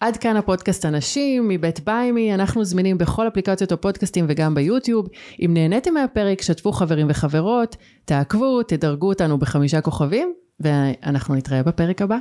עד 0.03 0.17
כאן 0.17 0.37
הפודקאסט 0.37 0.85
אנשים 0.85 1.47
מבית 1.47 1.79
ביימי, 1.79 2.33
אנחנו 2.33 2.65
זמינים 2.65 2.97
בכל 2.97 3.27
אפליקציות 3.27 3.71
הפודקאסטים 3.71 4.25
וגם 4.27 4.55
ביוטיוב. 4.55 5.07
אם 5.45 5.51
נהניתם 5.53 5.93
מהפרק, 5.93 6.41
שתפו 6.41 6.71
חברים 6.71 7.07
וחברות, 7.09 7.75
תעקבו, 8.05 8.63
תדרגו 8.63 9.07
אותנו 9.09 9.37
בחמישה 9.37 9.81
כוכבים, 9.81 10.33
ואנחנו 10.59 11.35
נתראה 11.35 11.63
בפרק 11.63 12.01
הבא. 12.01 12.17